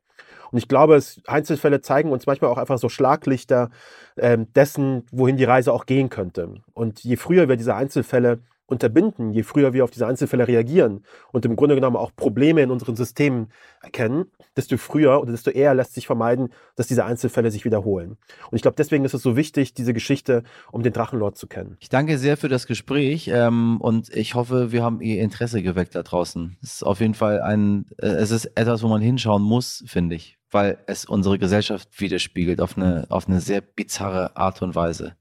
Und 0.50 0.58
ich 0.58 0.68
glaube, 0.68 0.96
es, 0.96 1.20
Einzelfälle 1.26 1.80
zeigen 1.80 2.10
uns 2.12 2.26
manchmal 2.26 2.50
auch 2.50 2.58
einfach 2.58 2.78
so 2.78 2.88
Schlaglichter 2.88 3.70
äh, 4.16 4.38
dessen, 4.54 5.04
wohin 5.12 5.36
die 5.36 5.44
Reise 5.44 5.72
auch 5.72 5.86
gehen 5.86 6.10
könnte. 6.10 6.54
Und 6.72 7.02
je 7.04 7.16
früher 7.16 7.48
wir 7.48 7.56
diese 7.56 7.74
Einzelfälle 7.74 8.40
unterbinden, 8.70 9.32
je 9.32 9.42
früher 9.42 9.72
wir 9.72 9.84
auf 9.84 9.90
diese 9.90 10.06
Einzelfälle 10.06 10.46
reagieren 10.46 11.04
und 11.32 11.44
im 11.44 11.56
Grunde 11.56 11.74
genommen 11.74 11.96
auch 11.96 12.14
Probleme 12.14 12.62
in 12.62 12.70
unseren 12.70 12.96
Systemen 12.96 13.48
erkennen, 13.82 14.26
desto 14.56 14.76
früher 14.76 15.20
oder 15.20 15.32
desto 15.32 15.50
eher 15.50 15.74
lässt 15.74 15.94
sich 15.94 16.06
vermeiden, 16.06 16.50
dass 16.76 16.86
diese 16.86 17.04
Einzelfälle 17.04 17.50
sich 17.50 17.64
wiederholen. 17.64 18.16
Und 18.50 18.56
ich 18.56 18.62
glaube, 18.62 18.76
deswegen 18.76 19.04
ist 19.04 19.14
es 19.14 19.22
so 19.22 19.36
wichtig, 19.36 19.74
diese 19.74 19.92
Geschichte 19.92 20.44
um 20.70 20.82
den 20.82 20.92
Drachenlord 20.92 21.36
zu 21.36 21.46
kennen. 21.46 21.76
Ich 21.80 21.88
danke 21.88 22.18
sehr 22.18 22.36
für 22.36 22.48
das 22.48 22.66
Gespräch 22.66 23.28
ähm, 23.32 23.80
und 23.80 24.14
ich 24.14 24.34
hoffe, 24.34 24.72
wir 24.72 24.82
haben 24.82 25.00
Ihr 25.00 25.20
Interesse 25.20 25.62
geweckt 25.62 25.94
da 25.94 26.02
draußen. 26.02 26.56
Es 26.62 26.74
ist 26.74 26.82
auf 26.84 27.00
jeden 27.00 27.14
Fall 27.14 27.40
ein, 27.40 27.86
äh, 27.98 28.06
es 28.06 28.30
ist 28.30 28.44
etwas, 28.54 28.82
wo 28.82 28.88
man 28.88 29.02
hinschauen 29.02 29.42
muss, 29.42 29.82
finde 29.86 30.14
ich 30.14 30.39
weil 30.50 30.78
es 30.86 31.04
unsere 31.04 31.38
Gesellschaft 31.38 31.88
widerspiegelt 32.00 32.60
auf 32.60 32.76
eine, 32.76 33.06
auf 33.08 33.28
eine 33.28 33.40
sehr 33.40 33.60
bizarre 33.60 34.36
Art 34.36 34.62
und 34.62 34.74
Weise. 34.74 35.16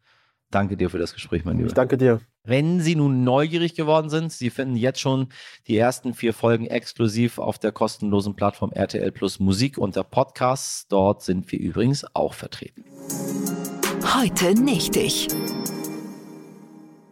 Danke 0.51 0.77
dir 0.77 0.89
für 0.89 0.97
das 0.97 1.13
Gespräch, 1.13 1.45
mein 1.45 1.57
Lieber. 1.57 1.67
Ich 1.67 1.73
danke 1.73 1.97
dir. 1.97 2.21
Wenn 2.43 2.79
Sie 2.79 2.95
nun 2.95 3.23
neugierig 3.23 3.75
geworden 3.75 4.09
sind, 4.09 4.31
Sie 4.31 4.49
finden 4.49 4.75
jetzt 4.75 4.99
schon 4.99 5.27
die 5.67 5.77
ersten 5.77 6.15
vier 6.15 6.33
Folgen 6.33 6.65
exklusiv 6.65 7.37
auf 7.37 7.59
der 7.59 7.71
kostenlosen 7.71 8.35
Plattform 8.35 8.71
RTL 8.71 9.11
Plus 9.11 9.39
Musik 9.39 9.77
unter 9.77 10.03
Podcasts. 10.03 10.87
Dort 10.87 11.21
sind 11.21 11.51
wir 11.51 11.59
übrigens 11.59 12.05
auch 12.15 12.33
vertreten. 12.33 12.85
Heute 14.15 14.59
nicht 14.59 14.95
ich. 14.95 15.27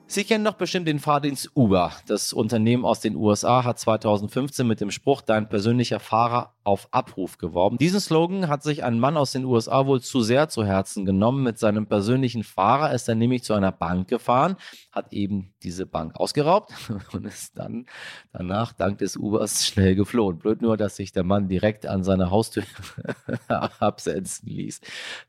Sie 0.10 0.24
kennen 0.24 0.46
doch 0.46 0.54
bestimmt 0.54 0.88
den 0.88 1.00
Fahrdienst 1.00 1.52
Uber. 1.54 1.92
Das 2.08 2.32
Unternehmen 2.32 2.86
aus 2.86 3.02
den 3.02 3.18
USA 3.18 3.66
hat 3.66 3.78
2015 3.78 4.66
mit 4.66 4.80
dem 4.80 4.90
Spruch 4.90 5.22
Dein 5.22 5.50
persönlicher 5.50 6.00
Fahrer 6.00 6.54
auf 6.64 6.88
Abruf 6.92 7.38
geworben. 7.38 7.78
Diesen 7.78 8.00
Slogan 8.00 8.48
hat 8.48 8.64
sich 8.64 8.86
ein 8.86 9.00
Mann 9.00 9.18
aus 9.18 9.34
den 9.34 9.44
USA 9.44 9.86
wohl 9.86 10.00
zu 10.00 10.22
sehr 10.22 10.48
zu 10.48 10.64
Herzen 10.66 11.04
genommen. 11.04 11.44
Mit 11.44 11.60
seinem 11.60 11.88
persönlichen 11.88 12.46
Fahrer 12.46 12.94
ist 12.94 13.10
er 13.10 13.16
nämlich 13.16 13.44
zu 13.44 13.54
einer 13.54 13.74
Bank 13.74 14.08
gefahren, 14.08 14.56
hat 14.94 15.12
eben 15.12 15.54
diese 15.68 15.86
Bank 15.86 16.16
ausgeraubt 16.16 16.72
und 17.12 17.26
ist 17.26 17.58
dann 17.60 17.86
danach 18.32 18.72
dank 18.72 19.00
des 19.00 19.18
Ubers 19.18 19.66
schnell 19.66 19.96
geflohen. 19.96 20.40
Blöd 20.40 20.62
nur, 20.62 20.78
dass 20.78 20.96
sich 20.96 21.12
der 21.12 21.24
Mann 21.24 21.50
direkt 21.50 21.86
an 21.86 22.04
seiner 22.06 22.32
Haustür 22.32 22.64
absetzen 23.50 24.48
ließ. 24.48 24.80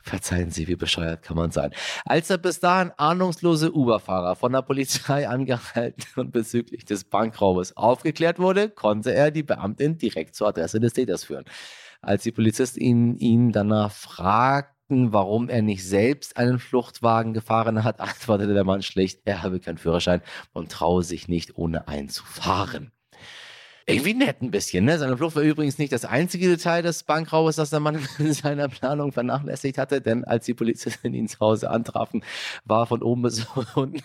Verzeihen 0.00 0.50
Sie, 0.50 0.68
wie 0.68 0.76
bescheuert 0.76 1.22
kann 1.22 1.36
man 1.36 1.50
sein. 1.50 1.72
Als 2.04 2.30
er 2.30 2.38
bis 2.38 2.60
dahin 2.60 2.92
ahnungslose 2.96 3.72
Uber-Fahrer 3.72 4.36
von 4.36 4.52
der 4.52 4.62
Polizei 4.62 5.28
angehalten 5.28 6.04
und 6.16 6.30
bezüglich 6.30 6.84
des 6.84 7.02
Bankraubes 7.02 7.76
aufgeklärt 7.76 8.38
wurde, 8.38 8.68
konnte 8.68 9.12
er 9.12 9.32
die 9.32 9.42
Beamtin 9.42 9.98
direkt 9.98 10.36
zur 10.36 10.48
Adresse 10.48 10.78
des 10.78 10.92
Täters 10.92 11.24
führen. 11.24 11.46
Als 12.00 12.22
die 12.22 12.32
Polizisten 12.32 12.80
ihn, 12.80 13.16
ihn 13.16 13.50
danach 13.50 13.90
fragten, 13.90 14.77
warum 14.88 15.48
er 15.48 15.62
nicht 15.62 15.84
selbst 15.86 16.36
einen 16.36 16.58
Fluchtwagen 16.58 17.34
gefahren 17.34 17.84
hat, 17.84 18.00
antwortete 18.00 18.54
der 18.54 18.64
Mann 18.64 18.82
schlicht, 18.82 19.22
er 19.24 19.42
habe 19.42 19.60
keinen 19.60 19.78
Führerschein 19.78 20.22
und 20.52 20.70
traue 20.72 21.02
sich 21.02 21.28
nicht, 21.28 21.56
ohne 21.56 21.88
einen 21.88 22.08
zu 22.08 22.24
fahren 22.24 22.92
irgendwie 23.88 24.14
nett 24.14 24.42
ein 24.42 24.50
bisschen. 24.50 24.84
Ne? 24.84 24.98
Seine 24.98 25.16
Flucht 25.16 25.36
war 25.36 25.42
übrigens 25.42 25.78
nicht 25.78 25.92
das 25.92 26.04
einzige 26.04 26.48
Detail 26.48 26.82
des 26.82 27.02
Bankraubes, 27.04 27.56
das 27.56 27.70
der 27.70 27.80
Mann 27.80 28.06
in 28.18 28.32
seiner 28.32 28.68
Planung 28.68 29.12
vernachlässigt 29.12 29.78
hatte, 29.78 30.00
denn 30.00 30.24
als 30.24 30.44
die 30.44 30.54
Polizisten 30.54 31.14
ihn 31.14 31.26
zu 31.26 31.40
Hause 31.40 31.70
antrafen, 31.70 32.22
war 32.64 32.86
von 32.86 33.02
oben 33.02 33.22
bis 33.22 33.46
unten 33.74 34.02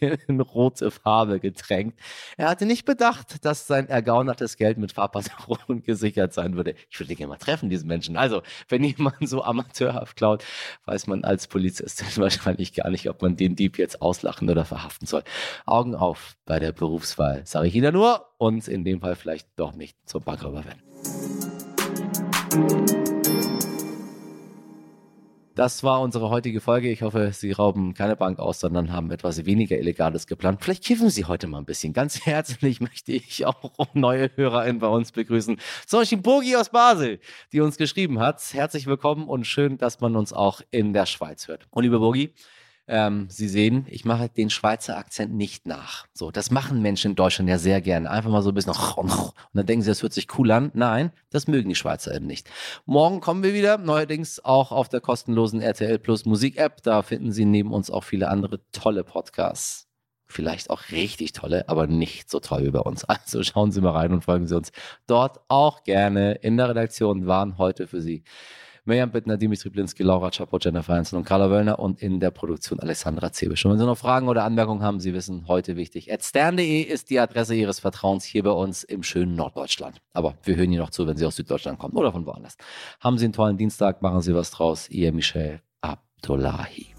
in 0.00 0.40
rote 0.40 0.90
Farbe 0.90 1.40
getränkt. 1.40 1.98
Er 2.36 2.48
hatte 2.48 2.66
nicht 2.66 2.84
bedacht, 2.84 3.44
dass 3.44 3.66
sein 3.66 3.88
ergaunertes 3.88 4.56
Geld 4.56 4.76
mit 4.76 4.92
Fahrpatronen 4.92 5.82
gesichert 5.84 6.34
sein 6.34 6.56
würde. 6.56 6.74
Ich 6.90 7.00
würde 7.00 7.14
gerne 7.14 7.30
mal 7.30 7.38
treffen, 7.38 7.70
diesen 7.70 7.88
Menschen. 7.88 8.16
Also, 8.16 8.42
wenn 8.68 8.84
jemand 8.84 9.26
so 9.26 9.42
amateurhaft 9.42 10.16
klaut, 10.16 10.44
weiß 10.84 11.06
man 11.06 11.24
als 11.24 11.46
Polizist 11.46 12.18
wahrscheinlich 12.18 12.74
gar 12.74 12.90
nicht, 12.90 13.08
ob 13.08 13.22
man 13.22 13.36
den 13.36 13.56
Dieb 13.56 13.78
jetzt 13.78 14.02
auslachen 14.02 14.50
oder 14.50 14.64
verhaften 14.64 15.06
soll. 15.06 15.24
Augen 15.64 15.94
auf 15.94 16.36
bei 16.44 16.58
der 16.58 16.72
Berufswahl, 16.72 17.46
sage 17.46 17.68
ich 17.68 17.74
Ihnen 17.74 17.94
nur 17.94 18.26
und 18.38 18.68
in 18.68 18.84
dem 18.84 19.00
Fall 19.00 19.13
vielleicht 19.16 19.48
doch 19.56 19.74
nicht 19.74 19.96
zum 20.04 20.22
Bankräuber 20.22 20.64
werden. 20.64 20.82
Das 25.54 25.84
war 25.84 26.00
unsere 26.00 26.30
heutige 26.30 26.60
Folge. 26.60 26.90
Ich 26.90 27.02
hoffe, 27.02 27.30
Sie 27.32 27.52
rauben 27.52 27.94
keine 27.94 28.16
Bank 28.16 28.40
aus, 28.40 28.58
sondern 28.58 28.92
haben 28.92 29.12
etwas 29.12 29.46
weniger 29.46 29.78
Illegales 29.78 30.26
geplant. 30.26 30.58
Vielleicht 30.60 30.82
kiffen 30.82 31.10
Sie 31.10 31.26
heute 31.26 31.46
mal 31.46 31.58
ein 31.58 31.64
bisschen. 31.64 31.92
Ganz 31.92 32.20
herzlich 32.26 32.80
möchte 32.80 33.12
ich 33.12 33.46
auch 33.46 33.94
neue 33.94 34.32
HörerInnen 34.34 34.80
bei 34.80 34.88
uns 34.88 35.12
begrüßen. 35.12 35.60
Zum 35.86 36.00
Beispiel 36.00 36.18
Bogi 36.18 36.56
aus 36.56 36.70
Basel, 36.70 37.20
die 37.52 37.60
uns 37.60 37.76
geschrieben 37.76 38.18
hat. 38.18 38.42
Herzlich 38.52 38.88
willkommen 38.88 39.28
und 39.28 39.46
schön, 39.46 39.78
dass 39.78 40.00
man 40.00 40.16
uns 40.16 40.32
auch 40.32 40.60
in 40.72 40.92
der 40.92 41.06
Schweiz 41.06 41.46
hört. 41.46 41.68
Und 41.70 41.84
liebe 41.84 42.00
Bogi, 42.00 42.34
ähm, 42.86 43.26
Sie 43.30 43.48
sehen, 43.48 43.86
ich 43.88 44.04
mache 44.04 44.28
den 44.28 44.50
Schweizer 44.50 44.98
Akzent 44.98 45.34
nicht 45.34 45.66
nach. 45.66 46.06
So, 46.12 46.30
das 46.30 46.50
machen 46.50 46.82
Menschen 46.82 47.12
in 47.12 47.16
Deutschland 47.16 47.48
ja 47.48 47.58
sehr 47.58 47.80
gerne. 47.80 48.10
Einfach 48.10 48.30
mal 48.30 48.42
so 48.42 48.50
ein 48.50 48.54
bisschen 48.54 48.74
und 48.74 49.32
dann 49.54 49.66
denken 49.66 49.82
sie, 49.82 49.90
das 49.90 50.02
hört 50.02 50.12
sich 50.12 50.38
cool 50.38 50.50
an. 50.50 50.70
Nein, 50.74 51.12
das 51.30 51.46
mögen 51.46 51.68
die 51.68 51.74
Schweizer 51.74 52.14
eben 52.14 52.26
nicht. 52.26 52.50
Morgen 52.84 53.20
kommen 53.20 53.42
wir 53.42 53.54
wieder, 53.54 53.78
neuerdings 53.78 54.44
auch 54.44 54.72
auf 54.72 54.88
der 54.88 55.00
kostenlosen 55.00 55.60
RTL 55.60 55.98
Plus 55.98 56.24
Musik 56.26 56.56
App. 56.58 56.82
Da 56.82 57.02
finden 57.02 57.32
Sie 57.32 57.44
neben 57.44 57.72
uns 57.72 57.90
auch 57.90 58.04
viele 58.04 58.28
andere 58.28 58.60
tolle 58.72 59.04
Podcasts. 59.04 59.88
Vielleicht 60.26 60.70
auch 60.70 60.90
richtig 60.90 61.32
tolle, 61.32 61.68
aber 61.68 61.86
nicht 61.86 62.30
so 62.30 62.40
toll 62.40 62.64
wie 62.64 62.70
bei 62.70 62.80
uns. 62.80 63.04
Also 63.04 63.42
schauen 63.42 63.72
Sie 63.72 63.80
mal 63.80 63.92
rein 63.92 64.12
und 64.12 64.24
folgen 64.24 64.46
Sie 64.46 64.56
uns 64.56 64.72
dort 65.06 65.40
auch 65.48 65.84
gerne. 65.84 66.34
In 66.34 66.56
der 66.56 66.70
Redaktion 66.70 67.26
waren 67.26 67.56
heute 67.58 67.86
für 67.86 68.00
Sie 68.00 68.24
Mirjam 68.86 69.10
Bittner, 69.12 69.38
Dimitri 69.38 69.70
Blinski, 69.70 70.02
Laura 70.02 70.30
Chapo, 70.30 70.58
Jennifer 70.58 70.92
Hansen 70.92 71.16
und 71.16 71.24
Carla 71.24 71.48
Wöllner 71.48 71.78
und 71.78 72.02
in 72.02 72.20
der 72.20 72.30
Produktion 72.30 72.80
Alessandra 72.80 73.32
Zebisch. 73.32 73.64
Und 73.64 73.72
wenn 73.72 73.78
Sie 73.78 73.86
noch 73.86 73.96
Fragen 73.96 74.28
oder 74.28 74.44
Anmerkungen 74.44 74.82
haben, 74.82 75.00
Sie 75.00 75.14
wissen, 75.14 75.48
heute 75.48 75.76
wichtig. 75.76 76.10
Stern.de 76.20 76.82
ist 76.82 77.08
die 77.08 77.18
Adresse 77.18 77.54
Ihres 77.54 77.80
Vertrauens 77.80 78.24
hier 78.24 78.42
bei 78.42 78.50
uns 78.50 78.84
im 78.84 79.02
schönen 79.02 79.36
Norddeutschland. 79.36 80.02
Aber 80.12 80.34
wir 80.42 80.56
hören 80.56 80.70
Ihnen 80.70 80.82
noch 80.82 80.90
zu, 80.90 81.06
wenn 81.06 81.16
Sie 81.16 81.24
aus 81.24 81.36
Süddeutschland 81.36 81.78
kommen 81.78 81.96
oder 81.96 82.12
von 82.12 82.26
woanders. 82.26 82.58
Haben 83.00 83.16
Sie 83.16 83.24
einen 83.24 83.32
tollen 83.32 83.56
Dienstag, 83.56 84.02
machen 84.02 84.20
Sie 84.20 84.34
was 84.34 84.50
draus. 84.50 84.90
Ihr 84.90 85.12
Michel 85.12 85.62
Abdullahi. 85.80 86.93